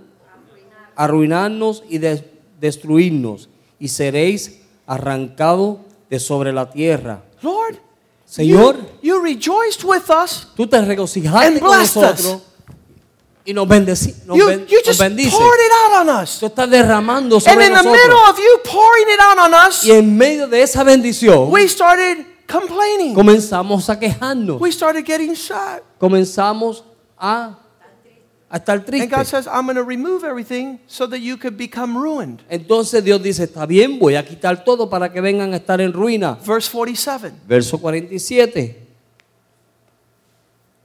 [0.97, 2.23] arruinarnos y des-
[2.61, 3.49] destruirnos,
[3.81, 5.79] y seréis arrancados
[6.09, 7.23] de sobre la tierra.
[7.43, 7.79] Lord,
[8.37, 10.49] Señor, you, you rejoiced with us.
[10.57, 12.43] tú te regocijaste And con nosotros
[13.47, 15.31] y nos, bendeci nos, You, ben- you nos just bendice.
[15.31, 16.39] poured it out on us.
[16.41, 17.93] Tú estás derramando And sobre in the nosotros.
[18.03, 21.69] middle of you pouring it out on us, Y en medio de esa bendición, we
[21.69, 23.15] started complaining.
[23.15, 24.61] comenzamos a quejarnos.
[24.61, 25.35] We started getting.
[25.99, 26.83] Comenzamos
[27.19, 27.59] a,
[28.55, 31.99] a estar And God says, I'm going to remove everything so that you could become
[31.99, 32.41] ruined.
[32.49, 35.93] Entonces Dios dice, está bien, voy a quitar todo para que vengan a estar en
[35.93, 36.39] ruina.
[36.47, 38.77] Verse 47, Verso 47,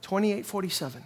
[0.02, 1.00] 28 47.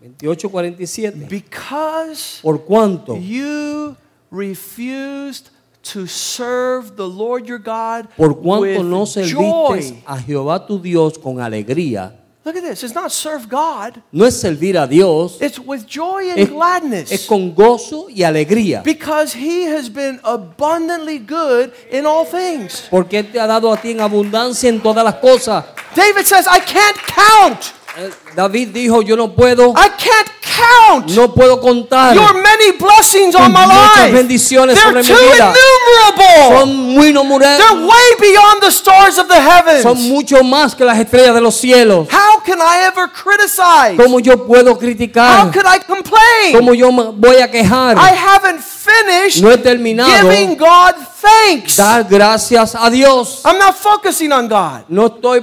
[0.00, 1.26] 28, 47.
[1.28, 3.96] Because Por cuanto you
[4.32, 5.50] refused
[5.84, 10.02] to serve the Lord your God por cuanto with no serviste joy.
[10.04, 12.17] a Jehová tu Dios con alegría.
[12.48, 12.82] Look at this.
[12.82, 14.00] It's not serve God.
[14.10, 17.12] No es servir a Dios, It's with joy and es, gladness.
[17.12, 18.82] es con gozo y alegría.
[18.82, 22.86] because he has been abundantly good in all things.
[22.90, 25.62] Porque Él te ha dado a ti en abundancia en todas las cosas.
[25.94, 27.74] David says, I can't count.
[27.98, 32.14] Eh, David dijo, yo no puedo, I can't count no puedo contar.
[32.14, 34.12] your many blessings on my life.
[34.12, 35.52] bendiciones They're sobre mi too vida.
[35.54, 36.58] innumerable.
[36.58, 37.08] Son muy.
[37.12, 39.98] They're way beyond the stars of the Son heavens.
[40.08, 42.08] mucho más que las estrellas de los cielos.
[42.10, 43.96] How can I ever criticize?
[43.96, 45.50] ¿Cómo yo puedo How criticar?
[45.52, 46.52] could I complain?
[46.54, 47.96] ¿Cómo yo voy a quejar?
[47.96, 50.28] I haven't finished No he terminado.
[50.30, 51.76] giving God thanks.
[51.76, 53.42] Dar gracias a Dios.
[53.44, 54.84] I'm not focusing on God.
[54.88, 55.40] No estoy,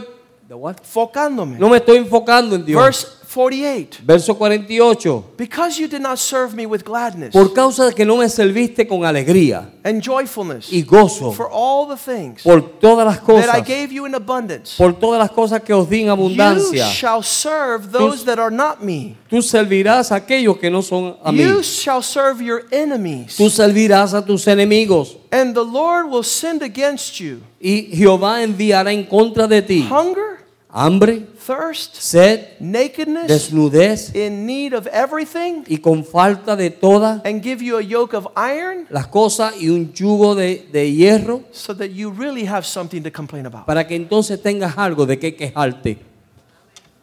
[0.47, 0.75] ¿de what?
[0.83, 1.57] Focándome.
[1.59, 2.81] no me estoy enfocando en Dios.
[2.83, 3.99] Verse 48.
[4.05, 5.37] Verso 48.
[5.37, 8.87] Because you did not serve me with gladness Por causa de que no me serviste
[8.87, 13.61] con alegría and joyfulness y gozo for all the things por todas las that I
[13.61, 16.87] cosas, gave you in abundance, por todas las cosas que os di en you abundancia,
[16.87, 19.17] shall serve those that are not me.
[19.29, 21.39] tú servirás a aquellos que no son a mí.
[21.43, 23.35] You shall serve your enemies.
[23.35, 28.91] Tú servirás a tus enemigos And the Lord will send against you y Jehová enviará
[28.91, 35.77] en contra de ti hunger, hambre, thirst, sed, nakedness, desnudez in need of everything, y
[35.77, 39.93] con falta de todas and give you a yoke of iron las cosas y un
[39.93, 43.65] yugo de, de hierro so that you really have something to complain about.
[43.65, 46.14] para que entonces tengas algo de qué quejarte.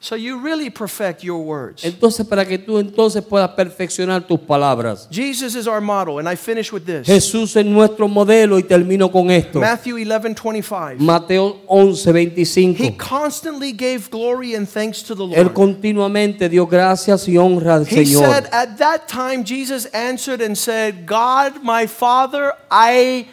[0.02, 1.84] So you really perfect your words.
[1.84, 5.06] Entonces para que tú entonces puedas perfeccionar tus palabras.
[5.12, 7.06] Jesus is our model, and I finish with this.
[7.06, 9.60] Jesús es nuestro modelo y termino con esto.
[9.60, 10.96] Matthew 11 25.
[10.98, 12.98] Mateo 11, He 25.
[12.98, 15.54] constantly gave glory and thanks to the Él Lord.
[15.54, 18.28] continuamente dio gracias y honra al He Señor.
[18.28, 23.28] said, At that time, Jesus answered and said, God, my Father, I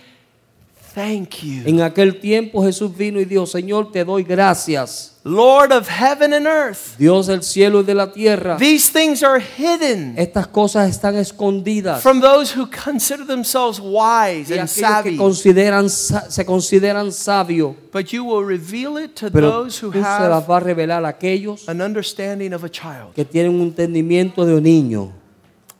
[0.93, 1.63] thank you.
[1.65, 5.18] En aquel tiempo Jesús vino y dijo, Señor, te doy gracias.
[5.29, 8.57] Lord of heaven and earth, Dios del cielo y de la tierra.
[8.57, 12.01] these things are hidden Estas cosas están escondidas.
[12.01, 18.11] from those who consider themselves wise and aquellos que savvy, consideran, se consideran sabios, but
[18.11, 21.05] you will reveal it to pero those who tú se las have vas a revelar
[21.05, 23.13] a aquellos an understanding of a child.
[23.13, 25.13] que tienen un entendimiento de un niño.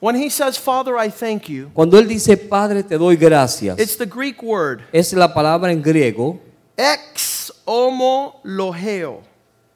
[0.02, 3.98] When he says, Father, I thank you, Cuando Él dice, Padre, te doy gracias, it's
[3.98, 6.40] the Greek word es la palabra en griego,
[6.78, 9.29] ex homo loheo.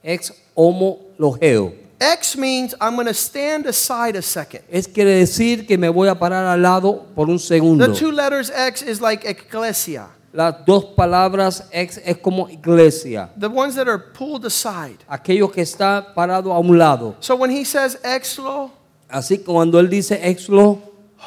[0.03, 1.73] Ex homo logeo.
[1.99, 4.61] Ex means I'm going to stand aside a second.
[4.69, 7.87] Es quiere decir que me voy a parar al lado por un segundo.
[7.87, 13.29] The two letters X is like ecclesia, Las dos palabras ex es como iglesia.
[13.39, 14.97] the ones that are pulled aside.
[15.07, 17.15] Aquello que está parado a un lado.
[17.21, 18.71] So when he says exlo,
[19.09, 20.79] Así que cuando Él dice exlo,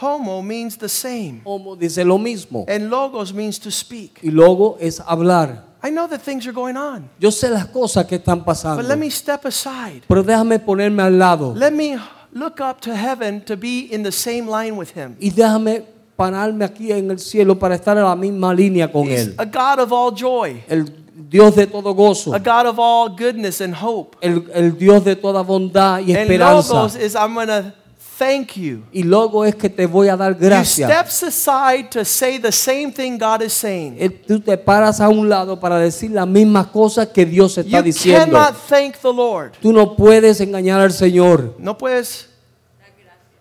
[0.03, 2.67] homo means the same, homo dice lo mismo.
[2.69, 4.19] and logos means to speak.
[4.23, 5.65] Y luego es hablar.
[5.87, 8.83] I know that things are going on, Yo sé las cosas que están pasando.
[8.83, 10.03] but let me step aside.
[10.09, 11.55] Pero déjame ponerme al lado.
[11.55, 11.97] Let me
[12.33, 15.15] look up to heaven to be in the same line with him.
[15.21, 15.85] Y déjame
[16.17, 19.35] pararme aquí en el cielo para estar en la misma línea con He's Él.
[19.39, 20.87] a God of all joy, El
[21.29, 22.35] Dios de todo gozo.
[22.35, 24.17] a God of all goodness and hope.
[24.23, 26.73] El, el Dios de toda bondad y And esperanza.
[26.75, 27.73] logos is I'm to
[28.19, 28.83] thank you.
[28.93, 30.91] Y luego es que te voy a dar You gracias.
[30.91, 33.97] steps aside to say the same thing God is saying.
[33.99, 37.79] Eh, Tú te paras a un lado para decir las mismas cosas que Dios está
[37.79, 38.33] You diciendo.
[38.39, 39.53] cannot thank the Lord.
[39.61, 41.55] Tú no puedes engañar al Señor.
[41.59, 42.29] No puedes.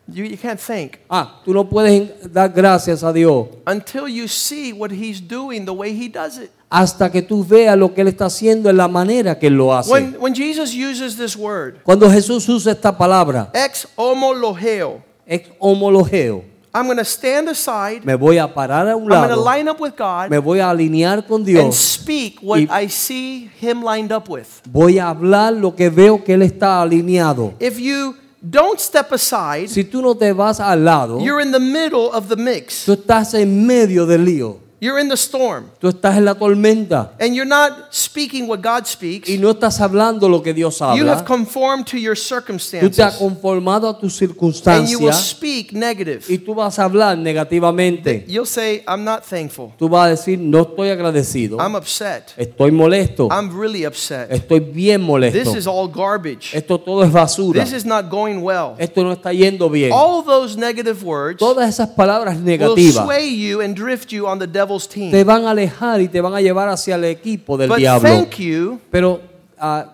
[0.08, 4.72] You, you can't thank Ah, tú no puedes dar gracias a Dios until you see
[4.72, 6.52] what He's doing the way He does it.
[6.78, 9.74] Hasta que tú veas lo que Él está haciendo en la manera que Él lo
[9.74, 9.90] hace.
[9.92, 16.44] When, when Jesus uses this word, Cuando Jesús usa esta palabra, ex homologeo, ex homologeo,
[16.74, 19.44] I'm going to stand aside, me voy a parar a un I'm going to lado,
[19.46, 22.90] line up with God, me voy a alinear con and Dios, speak what Y- I
[22.90, 24.48] see Him lined up with.
[24.70, 27.54] voy a hablar lo que veo que Él está alineado.
[27.62, 31.60] If you don't step aside, Si tú no te vas al lado, you're in the
[31.62, 32.84] middle of the mix.
[32.86, 34.65] tú estás en medio del lío.
[34.82, 35.72] You're in the storm.
[35.80, 39.30] Tú estás en la tormenta And you're not speaking what God speaks.
[39.30, 40.98] y no estás hablando lo que Dios habla.
[40.98, 42.90] You have conformed to your circumstances.
[42.90, 44.80] Tú te has conformado a tus circunstancias.
[44.80, 46.26] And you will speak negative.
[46.28, 48.26] y tú vas a hablar negativamente.
[48.28, 49.74] You'll say, I'm not thankful.
[49.78, 52.34] Tú vas a decir, no estoy agradecido, I'm upset.
[52.38, 54.30] estoy molesto, I'm really upset.
[54.32, 55.38] estoy bien molesto.
[55.38, 56.54] This is all garbage.
[56.54, 57.64] Esto todo es basura.
[57.64, 58.76] This is not going well.
[58.78, 59.92] Esto no está yendo bien.
[59.94, 64.48] All those negative words Todas esas palabras will sway you and drift you on the
[64.48, 65.26] devil's te team.
[65.26, 68.08] van a alejar y te van a llevar hacia el equipo del But diablo.
[68.10, 69.22] thank you, Pero
[69.58, 69.86] ah,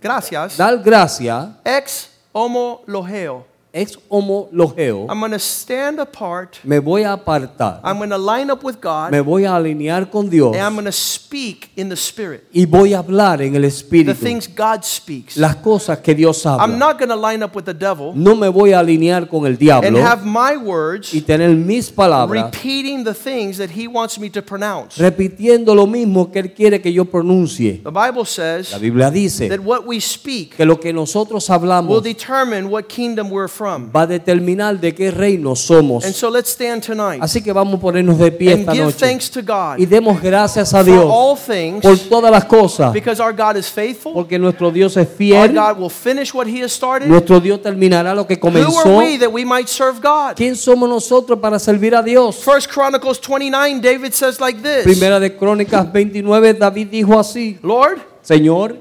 [0.00, 3.46] gracias, dar gracia ex homologeo.
[3.74, 5.06] Ex homologeo.
[5.10, 6.60] I'm going to stand apart.
[6.64, 7.80] Me voy a apartar.
[7.82, 9.10] I'm going to line up with God.
[9.10, 12.44] Me voy a alinear con Dios And I'm going to speak in the Spirit.
[12.52, 14.14] y voy a hablar en el The Espíritu.
[14.14, 15.36] things God speaks.
[15.36, 18.48] Las cosas que Dios I'm not going to line up with the devil No me
[18.48, 19.88] voy a alinear con el diablo.
[19.88, 24.30] and have my words y tener mis palabras repeating the things that he wants me
[24.30, 24.98] to pronounce.
[24.98, 27.82] repitiendo lo mismo que Él quiere que yo pronuncie.
[27.82, 32.00] The Bible La says Biblia dice that what we speak que lo que nosotros will
[32.00, 33.63] determine what kingdom we're from.
[33.64, 36.04] Va a determinar de qué reino somos.
[36.04, 38.84] And so let's stand tonight Así que vamos a ponernos de pie and esta give
[38.84, 42.44] noche thanks to God y demos gracias a for Dios all things por todas las
[42.44, 44.12] cosas, because our God is faithful.
[44.12, 47.08] porque nuestro Dios es Our fiel, God will finish what he has started.
[47.08, 48.98] nuestro Dios terminará lo que Who are comenzó.
[48.98, 50.34] we that we might serve God?
[50.36, 52.36] ¿Quién somos nosotros para servir a Dios?
[52.36, 57.98] First Chronicles 29, David says like this Primera de Crónicas 29, David dijo así, Lord,
[58.22, 58.76] Señor,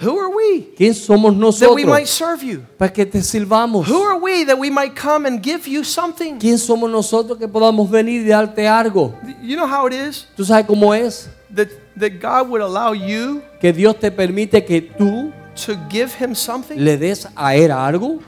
[0.00, 2.62] who are we ¿quién somos that we might serve you?
[2.78, 3.86] para que te sirvamos?
[3.88, 6.38] Who are we that we might come and give you something?
[6.38, 9.14] ¿Quién somos nosotros que podamos venir y darte algo?
[9.42, 11.28] You know how it is ¿Tú sabes cómo es?
[11.54, 11.68] that,
[11.98, 15.32] that God would allow you Que Dios te permite que tú
[15.66, 16.76] to give him something?
[16.78, 18.20] le des a Él algo.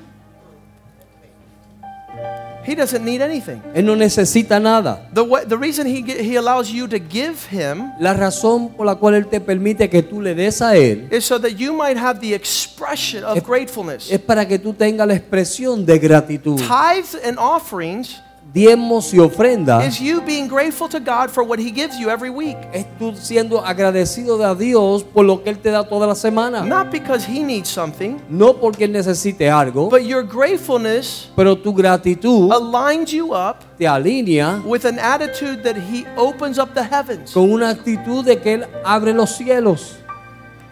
[2.69, 3.63] He doesn't need anything.
[3.75, 5.09] Él no necesita nada.
[5.15, 8.95] The, way, the reason he, he allows you to give him La razón por la
[8.97, 11.97] cual Él te permite que tú le des a Él is so that you might
[11.97, 14.11] have the expression of Es- gratefulness.
[14.13, 16.57] es para que tú tengas la expresión de gratitud.
[16.59, 18.21] Tithes and offerings
[18.53, 22.31] Diezmos y ofrendas is you being grateful to God for what he gives you every
[22.31, 22.57] week.
[22.73, 26.15] es tú siendo agradecido de a Dios por lo que Él te da toda la
[26.15, 26.63] semana.
[26.65, 31.75] Not because he needs something, No porque Él necesite algo, but your gratefulness pero tu
[31.75, 37.33] gratitud aligns you up te alinea with an attitude that he opens up the heavens.
[37.33, 39.97] con una actitud de que Él abre los cielos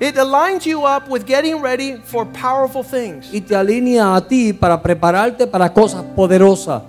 [0.01, 3.27] It aligns you up with getting ready for powerful things.
[3.33, 6.83] y te alinea a ti para prepararte para cosas poderosas.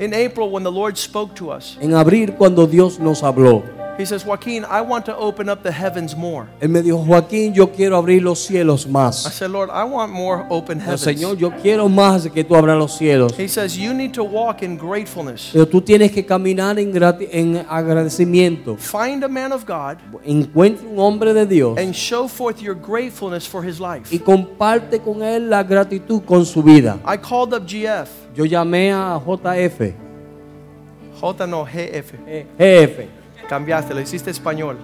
[0.00, 3.64] In April, when the Lord spoke to us, En abril, cuando Dios nos habló,
[3.98, 6.46] he says, Joaquin, I want to open up the heavens more.
[6.60, 9.16] Él me dijo, Joaquín, yo quiero abrir los cielos I más.
[9.32, 11.00] said, Lord, I want more open Pero, heavens.
[11.00, 13.32] Señor, yo quiero más de que tú abras los cielos.
[13.36, 15.50] He says, You need to walk in gratefulness.
[15.52, 18.76] Pero tú tienes que caminar en, grati- en agradecimiento.
[18.76, 23.46] Find a man of God Encuentra un hombre de Dios and show forth your gratefulness
[23.48, 24.14] for his life.
[24.14, 26.98] y comparte con él la gratitud con su vida.
[27.04, 28.08] I called up GF.
[28.36, 29.92] Yo llamé a JF,
[31.20, 32.12] J no, GF.
[32.28, 33.08] eh, jefe.
[33.48, 34.76] Cambiaste, le hiciste español.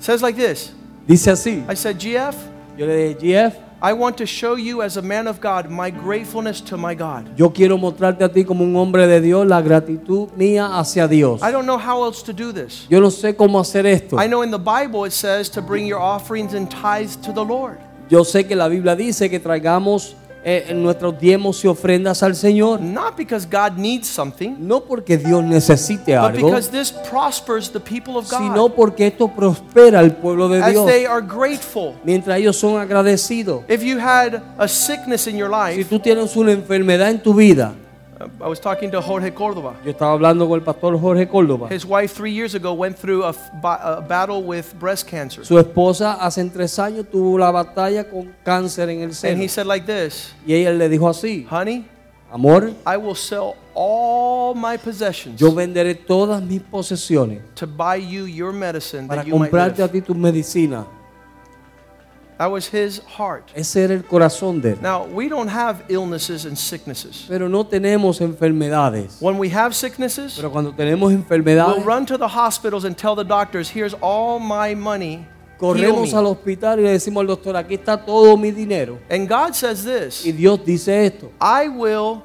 [0.00, 0.72] Says like this
[1.06, 1.64] Dice así.
[1.68, 2.34] I said, GF,
[2.76, 5.90] Yo le dije, GF, I want to show you as a man of God my
[5.90, 7.28] gratefulness to my God.
[7.36, 11.40] yo quiero mostrarte a ti como un hombre de Dios la gratitud mía hacia Dios.
[11.42, 12.86] I don't know how else to do this.
[12.90, 14.18] Yo no sé cómo hacer esto.
[14.18, 17.44] I know in the Bible it says to bring your offerings and tithes to the
[17.44, 17.78] Lord.
[18.10, 20.14] Yo sé que la Biblia dice que traigamos
[20.44, 22.80] eh, nuestros diezmos y ofrendas al Señor.
[22.80, 27.80] Not because God needs something, No porque Dios necesite but algo, because this prospers the
[27.80, 30.86] people of sino God porque esto prospera al pueblo de as Dios.
[30.86, 31.94] they are grateful.
[32.04, 33.62] Mientras ellos son agradecidos.
[33.68, 37.34] If you had a sickness in your Si life, tú tienes una enfermedad en tu
[37.34, 37.74] vida,
[38.20, 39.74] I was talking to Jorge Cordova.
[39.84, 41.68] yo estaba hablando con el pastor Jorge Córdoba.
[41.70, 45.44] His wife three years ago went through a, a battle with breast cancer.
[45.44, 49.34] Su esposa hace tres años tuvo la batalla con cáncer en el seno.
[49.34, 51.84] And he said like this, Y ella le dijo así, honey,
[52.32, 58.26] amor, I will sell all my possessions yo venderé todas mis posesiones to buy you
[58.26, 60.84] your medicine para that you might comprarte a ti tu medicina.
[62.38, 63.50] That was his heart.
[63.54, 64.80] Ese era el corazón de él.
[64.80, 67.26] Now, we don't have illnesses and sicknesses.
[67.28, 69.20] Pero no tenemos enfermedades.
[69.20, 73.16] When we have sicknesses, Pero cuando tenemos enfermedades, we'll run to the hospitals and tell
[73.16, 75.26] the doctors, here's all my money.
[75.58, 79.00] Corremos al hospital y le decimos al doctor, aquí está todo mi dinero.
[79.10, 82.22] And God says this Y Dios dice esto, I will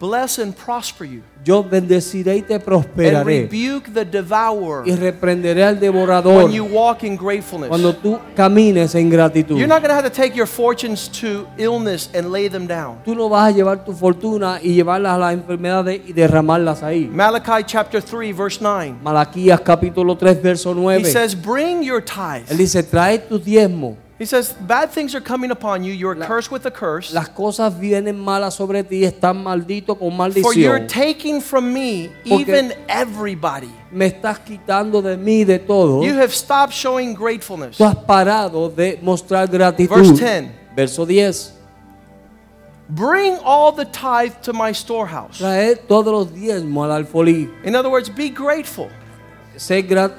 [0.00, 3.42] bless and prosper you, Yo bendeciré y te and prosperaré.
[3.42, 7.68] rebuke the devourer Y reprenderé al devorador when you walk in gratefulness.
[7.68, 9.56] cuando tú camines en gratitud.
[9.58, 12.98] You're not going to have to take your fortunes to illness and lay them down.
[13.04, 17.06] Tú no vas a llevar tu fortuna y llevarlas a las enfermedades y derramarlas ahí.
[17.12, 18.94] Malachi chapter 3, verse 9.
[19.02, 21.04] Malaquías capítulo 3, verso He 9.
[21.04, 22.04] says, Bring your Él
[22.46, 22.56] tithes.
[22.58, 23.96] dice, trae tu diezmo.
[24.18, 25.92] He says, Bad things are coming upon you.
[25.92, 27.12] You're cursed with a curse.
[27.12, 30.42] Las cosas vienen malas sobre ti, están maldito con maldición.
[30.44, 33.72] For you're taking from me even everybody.
[33.90, 36.04] Me estás quitando de mí de todo.
[36.04, 37.76] You have stopped showing gratefulness.
[37.76, 39.96] Tú has parado de mostrar gratitud.
[39.96, 40.50] Verse 10.
[40.76, 41.52] Verso 10.
[42.90, 45.38] Bring all the tithe to my storehouse.
[45.38, 47.50] Trae todos los diezmos al alfolí.
[47.64, 48.90] In other words, be grateful
[49.56, 50.12] Sé gra-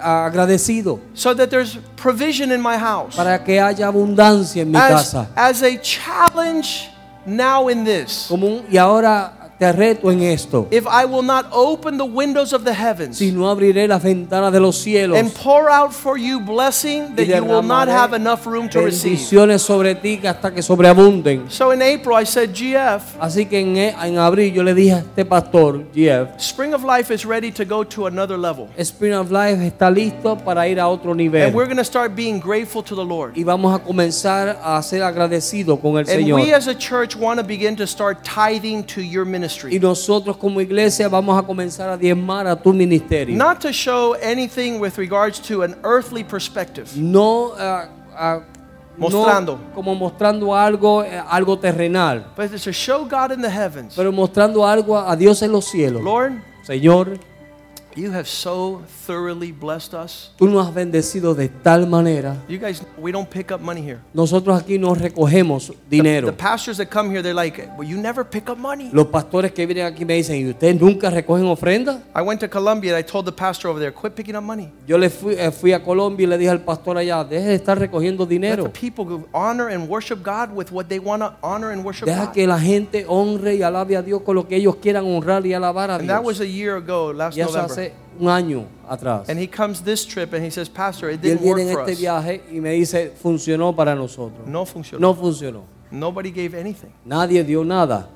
[0.00, 3.14] agradecido so that there's provision in my house.
[3.16, 5.28] para que haya abundancia en mi As, casa.
[5.36, 6.90] as a challenge
[7.26, 10.66] now in this, Como un- y ahora te reto en esto.
[10.70, 14.52] if I will not open the windows of the heavens Si no abriré las ventanas
[14.52, 18.46] de los cielos and pour out for you blessing that you will not have enough
[18.46, 19.12] room to receive.
[19.18, 21.50] bendiciones sobre ti hasta que sobreabunden.
[21.50, 24.98] So in April, I said, GF, Así que en, en abril yo le dije a
[24.98, 26.38] este pastor, GF.
[26.38, 28.68] Spring of Life is ready to go to another level.
[28.78, 31.46] Spring of Life está listo para ir a otro nivel.
[31.46, 33.36] And we're going to start being grateful to the Lord.
[33.36, 36.40] Y vamos a comenzar a ser agradecidos con el And Señor.
[36.40, 39.78] we as a church want to begin to start tithing to your Y ministry.
[39.78, 43.36] nosotros como iglesia vamos a comenzar a diezmar a tu ministerio.
[43.36, 46.88] Not to show anything with regards to an earthly perspective.
[46.96, 47.88] No, ah,
[48.96, 49.58] no Mostrando.
[49.74, 53.94] como mostrando algo, eh, algo terrenal, But to show God in the heavens.
[53.94, 56.02] pero mostrando algo a Dios en los cielos.
[56.02, 56.32] Lord,
[56.62, 57.18] Señor,
[57.96, 60.30] you have so thoroughly blessed us.
[60.36, 62.36] tú nos has bendecido de tal manera.
[62.48, 63.98] You guys, we don't pick up money here.
[64.12, 66.26] Nosotros aquí no recogemos The, dinero.
[66.26, 68.90] the pastors that come here, they're like, well, you never pick up money.
[68.92, 72.02] Los pastores que vienen aquí me dicen, ¿y ustedes nunca recogen ofrenda?
[72.14, 74.70] I went to Colombia and I told the pastor over there, quit picking up money.
[74.86, 77.54] Yo le fui, eh, fui a Colombia y le dije al pastor allá, deje de
[77.54, 78.64] estar recogiendo Let dinero.
[78.64, 82.26] the people honor and worship God with what they want to honor and worship Deja
[82.26, 82.32] God.
[82.34, 85.54] que la gente honre y alabe a Dios con lo que ellos quieran honrar y
[85.54, 86.48] alabar a And that was Dios.
[86.48, 87.85] a year ago, last November.
[87.86, 89.28] Hace un año atrás.
[89.28, 91.70] And he comes this trip and he says, Pastor, it Y él didn't work viene
[91.70, 91.98] en for este us.
[92.00, 94.46] viaje y me dice, funcionó para nosotros.
[94.46, 95.00] No funcionó.
[95.00, 95.64] No funcionó.
[95.90, 96.90] Nobody gave anything.
[97.04, 98.08] Nadie dio nada.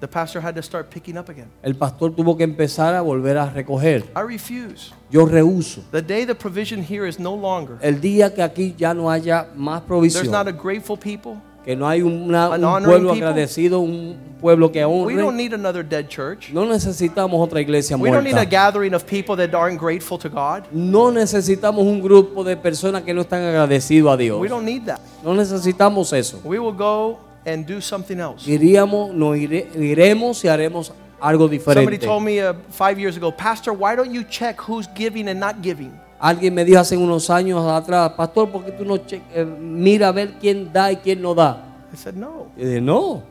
[0.00, 1.50] The pastor had to start picking up again.
[1.62, 4.04] El pastor tuvo que empezar a volver a recoger.
[4.14, 4.92] I refuse.
[5.10, 5.82] Yo rehuso.
[5.92, 9.48] The day the provision here is no longer, El día que aquí ya no haya
[9.56, 11.40] más there's not a provisión, grateful people.
[11.64, 15.54] Que no hay una- An un pueblo agradecido, un pueblo que We don't honre, need
[15.54, 16.50] another dead church.
[16.52, 18.50] no necesitamos otra iglesia We don't need a muerta.
[18.50, 20.64] gathering of people that aren't grateful to God.
[20.72, 24.40] No necesitamos un grupo de personas que no están agradecidos a Dios.
[24.40, 25.00] We don't need that.
[25.22, 26.40] No necesitamos eso.
[26.44, 28.46] We will go and do something else.
[28.46, 32.06] Iríamos, nos ire- iremos y haremos algo Somebody diferente.
[32.06, 35.62] told me uh, five years ago, Pastor, why don't you check who's giving and not
[35.62, 35.92] giving?
[36.18, 40.12] Alguien me dijo hace unos años atrás, pastor, ¿por qué tú no eh, mira a
[40.12, 41.64] ver quién da y quién no da?
[41.92, 42.46] I said, no.
[42.56, 43.22] Dije, no,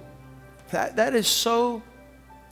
[0.71, 1.81] That, that is so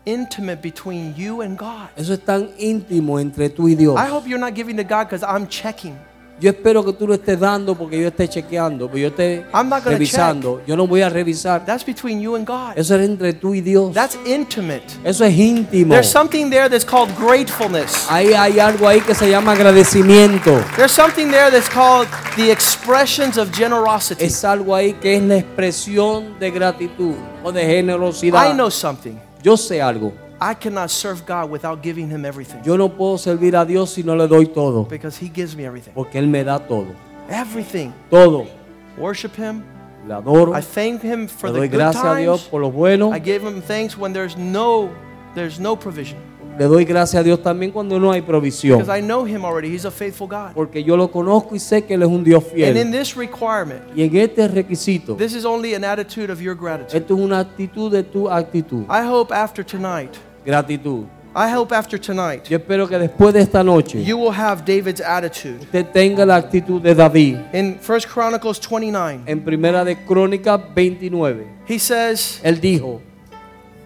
[0.05, 1.89] intimate between you and God.
[1.95, 3.95] eso es tan íntimo entre tú y Dios.
[3.97, 5.95] I hope you're not giving to God because I'm checking.
[6.41, 9.69] Yo espero que tú lo estés dando porque yo esté chequeando, porque yo esté I'm
[9.69, 10.59] not gonna revisando.
[10.65, 11.63] Yo no voy a revisar.
[11.63, 12.75] That's between you and God.
[12.75, 13.93] Eso es entre tú y Dios.
[13.93, 14.81] That's intimate.
[15.03, 15.93] Eso es íntimo.
[15.93, 18.07] There's something there that's called gratefulness.
[18.09, 20.59] Ahí hay algo ahí que se llama agradecimiento.
[20.75, 24.25] There's something there that's called the expressions of generosity.
[24.25, 27.13] Es algo ahí que es la expresión de gratitud
[27.43, 28.49] o de generosidad.
[28.49, 29.13] I know something.
[29.43, 30.11] Yo sé algo.
[30.43, 34.01] I cannot serve God without giving Him everything Yo no puedo servir a Dios si
[34.03, 35.91] no le doy todo, because He gives me everything.
[35.93, 36.87] porque Él me da todo.
[37.29, 37.91] Everything.
[38.09, 38.47] Todo.
[38.97, 39.63] Worship Him.
[40.07, 40.53] Le adoro.
[40.57, 43.13] I thank Him for Le the doy good gracias a Dios por lo bueno.
[43.13, 44.89] I give Him thanks when there's no
[45.35, 46.17] there's no provision
[46.59, 48.79] Le doy gracias a Dios también cuando no hay provisión.
[48.79, 49.69] because I know Him already.
[49.69, 50.53] He's a faithful God.
[50.55, 52.69] Porque yo lo conozco y sé que Él es un Dios fiel.
[52.69, 56.55] And in this requirement, Y en este requisito, this is only an attitude of your
[56.55, 56.97] gratitude.
[56.97, 58.83] esto es una actitud de tu actitud.
[58.89, 61.05] I hope after tonight, Gratitud.
[61.33, 64.99] I hope after tonight, Yo espero que después de esta noche you will have David's
[64.99, 65.61] attitude.
[65.61, 67.37] usted tenga la actitud de David.
[67.53, 73.01] In 1 Chronicles 29, En Primera de Crónicas 29, he says, él dijo,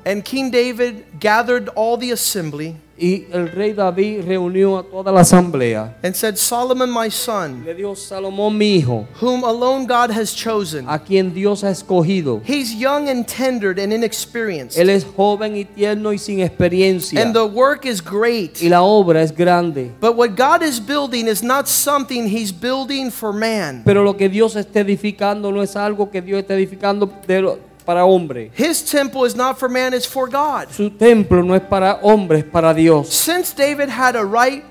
[0.06, 5.22] And King David gathered all the assembly y el rey David reunió a toda la
[5.22, 5.96] asamblea.
[6.04, 10.86] and said, Solomon, my son, Le dijo, Salomón mi hijo, whom alone God has chosen,
[10.88, 12.42] a quien Dios ha escogido.
[12.46, 17.20] he's young and tender and inexperienced, Él es joven y tierno y sin experiencia.
[17.22, 18.62] and the work is great.
[18.62, 19.92] Y la obra es grande.
[20.00, 23.82] But what God is building is not something he's building for man.
[23.84, 28.06] Pero lo que Dios está edificando no es algo que Dios está edificando de para
[28.06, 28.52] hombre.
[28.56, 30.70] His temple is not for man, it's for God.
[30.72, 33.10] Su templo no es para hombres, es para Dios.
[33.14, 34.64] Since David had a right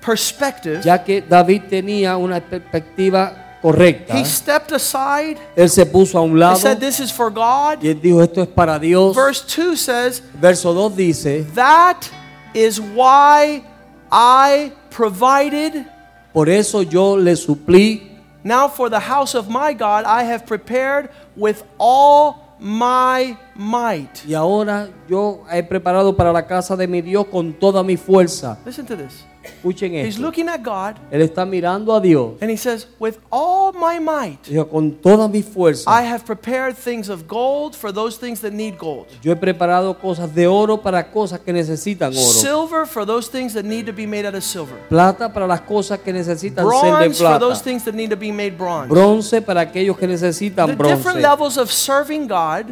[0.00, 6.22] perspective, Ya que David tenía una perspectiva correcta, he stepped aside él se puso a
[6.22, 7.82] un lado said, This is for God.
[7.82, 9.14] y él dijo, esto es para Dios.
[9.16, 12.08] Verse 2 says, Verso 2 dice, That
[12.54, 13.64] is why
[14.10, 15.84] I provided.
[16.32, 18.07] por eso yo le suplí
[18.44, 24.24] Now for the house of my God I have prepared with all my might.
[24.26, 28.58] y ahora yo he preparado para la casa de mi Dios con toda mi fuerza.
[28.64, 29.24] Listen to this.
[29.62, 32.32] Escuchen He's looking at God Él está mirando a Dios.
[32.40, 35.84] and he says, With all my might, Dijo, con toda mi fuerza.
[35.88, 39.94] I have prepared things of gold for those things that need gold, Yo he preparado
[39.98, 42.32] cosas de oro para cosas que necesitan oro.
[42.32, 45.60] silver for those things that need to be made out of silver, Plata para las
[45.62, 48.88] cosas que necesitan ser de bronze for those things that need to be made bronze.
[48.88, 50.96] Bronce para aquellos que necesitan The bronce.
[50.96, 52.66] different levels of serving God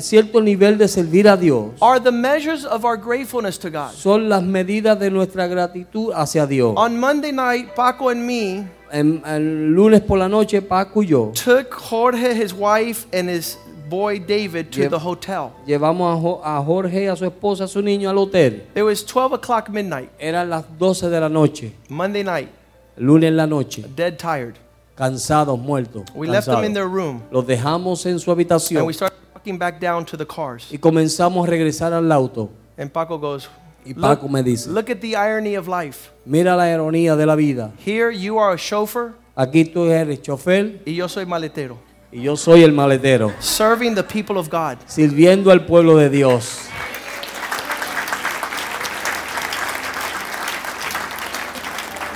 [0.00, 3.92] cierto nivel de servir a Dios are the measures of our gratefulness to God.
[3.94, 6.74] son las medidas de nuestra gratitud hacia Dios.
[6.76, 11.32] On Monday night, Paco and me En- el lunes por la noche, Paco y yo
[11.34, 14.90] took Jorge, his wife, and his boy David to Yep.
[14.90, 15.50] the hotel.
[15.66, 18.64] llevamos a Jo- a Jorge, a su esposa, a su niño al hotel.
[18.74, 22.48] It was 12 o'clock midnight, Eran las 12 de la noche, Monday night,
[22.96, 24.54] lunes en la noche, dead tired.
[24.94, 26.02] cansados, muertos.
[26.14, 26.66] We left them cansados.
[26.66, 30.16] in their room Los dejamos en su and habitación we started walking back down to
[30.18, 30.68] the cars.
[30.70, 32.50] y comenzamos a regresar al auto.
[32.76, 33.48] And Paco goes,
[33.84, 36.10] Y look, Paco me dice, look at the irony of life.
[36.24, 37.72] mira la ironía de la vida.
[37.84, 41.78] Here you are a chauffeur Aquí tú eres chofer y yo soy maletero.
[42.12, 44.76] y yo soy el maletero, Serving the people of God.
[44.86, 46.68] sirviendo al pueblo de Dios.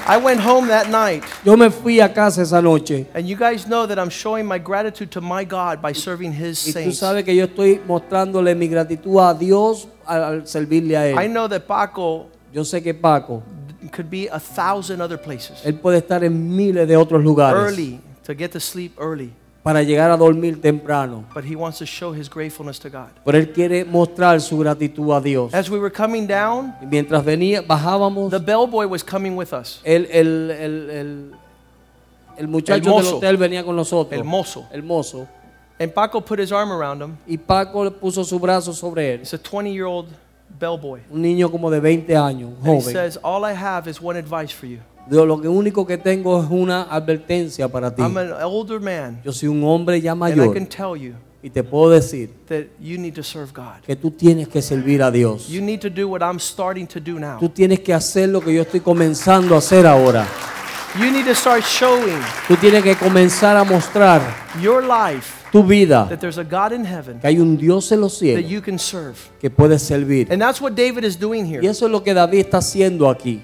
[0.08, 3.66] I went home that night Yo me fui a casa esa noche and you guys
[3.66, 6.98] know that I'm showing my gratitude to my God by serving his y tú saints.
[6.98, 11.32] sabes que yo estoy mostrándole mi gratitud a Dios al, al servirle a I Él.
[11.32, 13.42] know that Paco Yo sé que Paco,
[13.92, 15.60] could be a thousand other places.
[15.64, 19.32] Él puede estar en miles de otros lugares Early, to get to sleep early.
[19.66, 21.24] Para llegar a dormir temprano.
[21.34, 23.08] But he wants to show his gratefulness to God.
[23.24, 25.52] Pero Él quiere mostrar su gratitud a Dios.
[25.52, 29.80] As we were coming down, mientras venía, bajábamos, the bellboy was coming with us.
[29.82, 31.30] el, el, el, el,
[32.38, 34.16] el muchacho El del hotel venía con nosotros.
[34.16, 34.68] El mozo.
[34.70, 35.26] El mozo.
[35.80, 37.16] And Paco put his arm around him.
[37.26, 39.22] Y Paco le puso su brazo sobre él.
[39.22, 40.06] It's a 20 year old
[40.60, 41.00] bellboy.
[41.10, 44.52] Un niño como de 20 años, And he says, All I have is one advice
[44.52, 44.78] for you.
[45.08, 48.02] Lo que único que tengo es una advertencia para ti.
[48.02, 51.14] I'm an older man, Yo soy un hombre ya and I mayor can tell you
[51.42, 53.80] y te puedo decir that you need to serve God.
[53.86, 55.48] que tú tienes que servir a Dios.
[55.48, 57.38] You need to do what I'm starting to do now.
[57.38, 60.26] Tú tienes que hacer lo que yo estoy comenzando a hacer ahora.
[60.98, 64.22] You need to start showing Tú tienes que comenzar a mostrar
[64.60, 68.00] your life tu vida that there's a God in heaven que hay un Dios en
[68.00, 69.16] los that cielos you can serve.
[69.40, 70.32] que puede servir.
[70.32, 71.68] And that's what David is doing Y here.
[71.68, 73.40] eso es lo que David está haciendo aquí.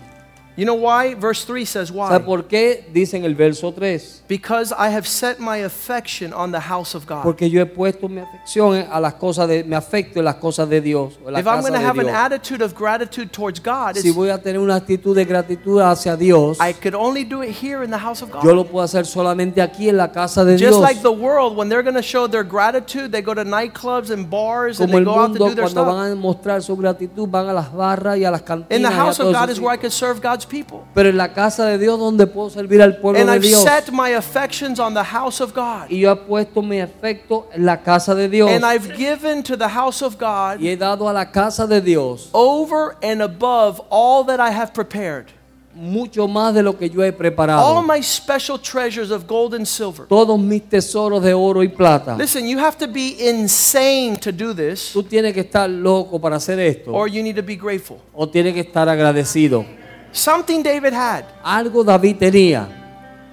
[0.55, 1.15] You know why?
[1.15, 2.19] Verse 3 says ¿Sabe why?
[2.27, 2.85] por qué?
[2.93, 4.25] Dice en el verso 3.
[4.29, 7.23] Because I have set my affection on the house of God.
[7.23, 10.69] Porque yo he puesto mi afección a las cosas de, mi afecto en las cosas
[10.69, 11.19] de Dios.
[11.27, 12.15] en la If I'm casa going to de have an Dios.
[12.17, 16.17] attitude of gratitude towards God, Si it's, voy a tener una actitud de gratitud hacia
[16.17, 18.45] Dios, I could only do it here in the house of God.
[18.45, 18.57] yo God.
[18.57, 20.81] lo puedo hacer solamente aquí en la casa de Just Dios.
[20.83, 24.29] like the world, when they're going to show their gratitude, they go to nightclubs and
[24.29, 25.97] bars and Como they el go out to mundo do their cuando stuff.
[25.97, 28.71] van a mostrar su gratitud van a las barras y a las cantinas.
[28.77, 30.78] In the y a house of God is where I could serve God's people.
[30.95, 33.62] Pero en la casa de Dios donde puedo servir al pueblo And de I've Dios.
[33.62, 35.90] set my affections on the house of God.
[35.90, 38.51] Y yo he puesto mi afecto en la casa de Dios.
[38.51, 41.80] And I've given to the house of God Y he dado a la casa de
[41.80, 45.26] Dios over and above all that I have prepared.
[45.74, 47.62] mucho más de lo que yo he preparado.
[47.62, 50.07] All my special treasures of gold and silver.
[50.07, 52.14] Todos mis tesoros de oro y plata.
[52.14, 56.36] Listen, you have to be insane to do this, Tú tienes que estar loco para
[56.36, 56.93] hacer esto.
[56.93, 57.97] or you need to be grateful.
[58.12, 59.64] o tienes que estar agradecido.
[60.13, 61.25] Something David had.
[61.45, 62.69] Algo David tenía.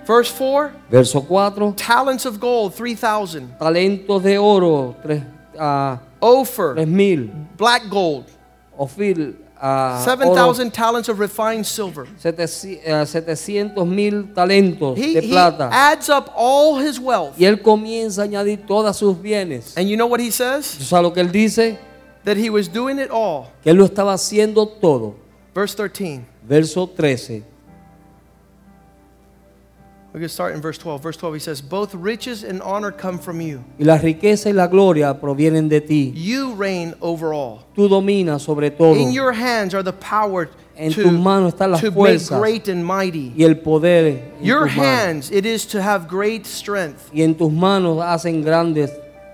[0.05, 1.73] Verse 4 Verso 4.
[1.75, 3.57] talents of gold, 3,000.
[3.59, 5.21] Talentos de oro, tres,
[5.59, 7.29] ah, Ophir, tres mil.
[7.57, 8.25] black gold.
[8.75, 12.07] Ofir, ah, oro, 7,000 talents of refined silver.
[12.19, 15.69] seteci- ah, 700 mil talentos He, de he plata.
[15.71, 17.35] adds up all his wealth.
[17.37, 19.77] Y él comienza a añadir todos sus bienes.
[19.77, 20.75] And you know what he says?
[20.77, 21.77] ¿Tú sabes lo que él dice?
[22.23, 23.47] That he was doing it all.
[23.63, 25.15] Que él lo estaba haciendo todo.
[25.53, 26.25] Verse 13.
[26.49, 27.45] Verso 13.
[30.11, 31.03] We're going to start in verse 12.
[31.03, 33.63] Verse 12, he says, Both riches and honor come from you.
[33.77, 36.11] Y la riqueza y la gloria provienen de ti.
[36.15, 37.63] You reign over all.
[37.77, 38.95] Tú dominas sobre todo.
[38.95, 42.39] In your hands are the power En to, tus manos están las to fuerzas.
[42.39, 43.31] great and mighty.
[43.37, 47.11] Y el poder Your hands it is to have great strength.
[47.13, 48.89] Y en tus manos hacen grandes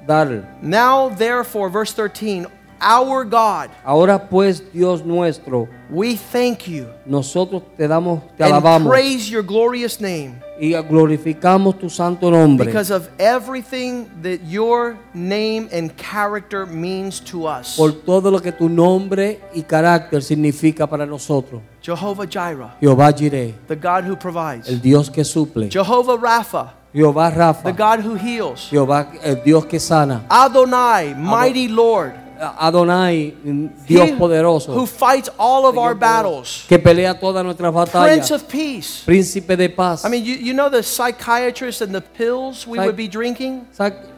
[0.05, 0.57] dar.
[0.61, 2.47] Now, therefore, verse 13,
[2.81, 8.89] our God, Ahora pues, Dios nuestro, we thank you nosotros te damos, te and alabamos
[8.89, 15.67] praise your glorious name y glorificamos tu santo nombre because of everything that your name
[15.71, 17.75] and character means to us.
[17.75, 21.61] por todo lo que tu nombre y carácter significa para nosotros.
[21.81, 24.67] Jehovah Jireh, Jehová Jireh, the God who provides.
[24.67, 25.69] el Dios que suple.
[25.69, 28.69] Jehovah Rapha, Jehová the God who heals.
[28.69, 30.25] Jehová el Dios que sana.
[30.29, 36.65] Adonai, mighty Lord, Adonai, he Dios who fights all of our battles.
[36.67, 38.31] que pelea todas nuestras Prince batallas.
[38.31, 39.03] of Peace.
[39.05, 40.03] Príncipe de paz.
[40.05, 43.65] I mean, you, you know the psychiatrists and the pills we Psych- would be drinking?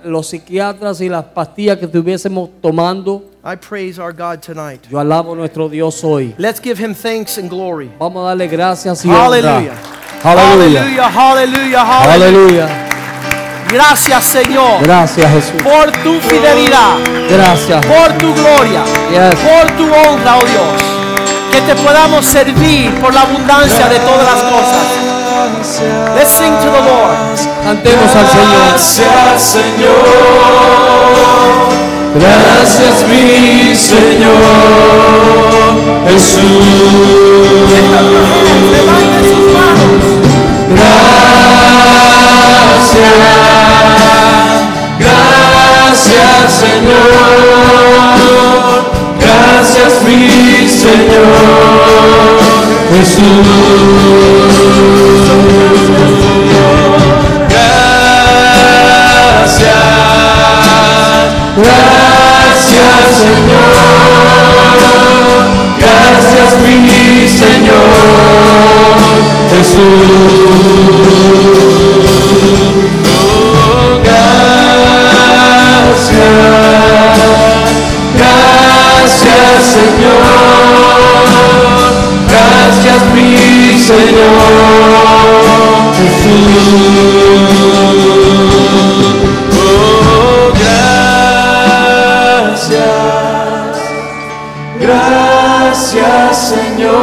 [0.03, 4.81] Los psiquiatras y las pastillas que estuviésemos tomando, I praise our God tonight.
[4.89, 6.35] yo alabo a nuestro Dios hoy.
[6.38, 7.89] Let's give him thanks and glory.
[7.99, 9.73] Vamos a darle gracias y Hallelujah.
[9.73, 9.77] honra.
[10.23, 10.81] Aleluya.
[10.81, 12.14] Hallelujah, hallelujah, hallelujah.
[12.14, 12.76] Aleluya.
[13.69, 15.61] Gracias, Señor, Gracias Jesús.
[15.61, 16.95] por tu fidelidad,
[17.30, 17.85] Gracias.
[17.85, 19.35] por tu gloria, Yes.
[19.39, 20.81] por tu honra, oh Dios.
[21.52, 24.88] Que te podamos servir por la abundancia de todas las cosas.
[26.15, 27.38] Let's sing to the Lord.
[27.64, 28.48] Cantemos al Señor.
[28.72, 30.06] Gracias Señor,
[32.15, 34.38] gracias mi Señor
[36.07, 36.41] Jesús.
[38.72, 39.38] Levanten
[41.72, 43.48] manos.
[44.99, 46.98] Gracias Señor,
[49.19, 52.38] gracias mi Señor
[52.94, 53.48] Jesús.
[59.18, 59.76] Gracias,
[61.57, 63.86] gracias Señor,
[66.07, 67.88] gracias mi Señor
[69.51, 69.81] Jesús.
[74.03, 74.97] Gracias,
[78.17, 80.23] gracias Señor,
[82.29, 83.31] gracias mi
[83.79, 84.47] Señor
[85.97, 86.88] Jesús.
[95.98, 96.94] Gracias Señor,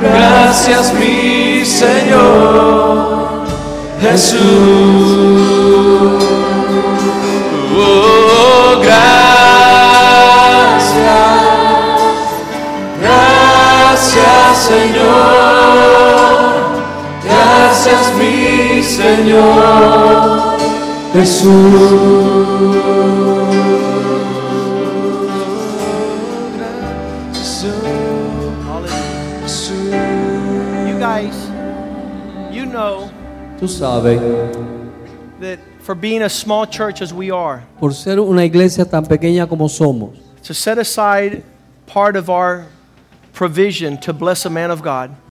[0.00, 3.12] gracias mi Señor.
[4.00, 4.40] Jesús.
[7.74, 9.22] Oh, gracias,
[13.00, 15.12] gracias Señor,
[17.24, 20.42] gracias mi Señor.
[21.14, 22.52] Jesús.
[33.62, 34.18] Tú sabes,
[35.38, 39.48] that for being a small church as we are, por ser una iglesia tan pequeña
[39.48, 41.44] como somos, to set aside
[41.86, 42.66] part of our
[43.32, 45.14] provision to bless a man of God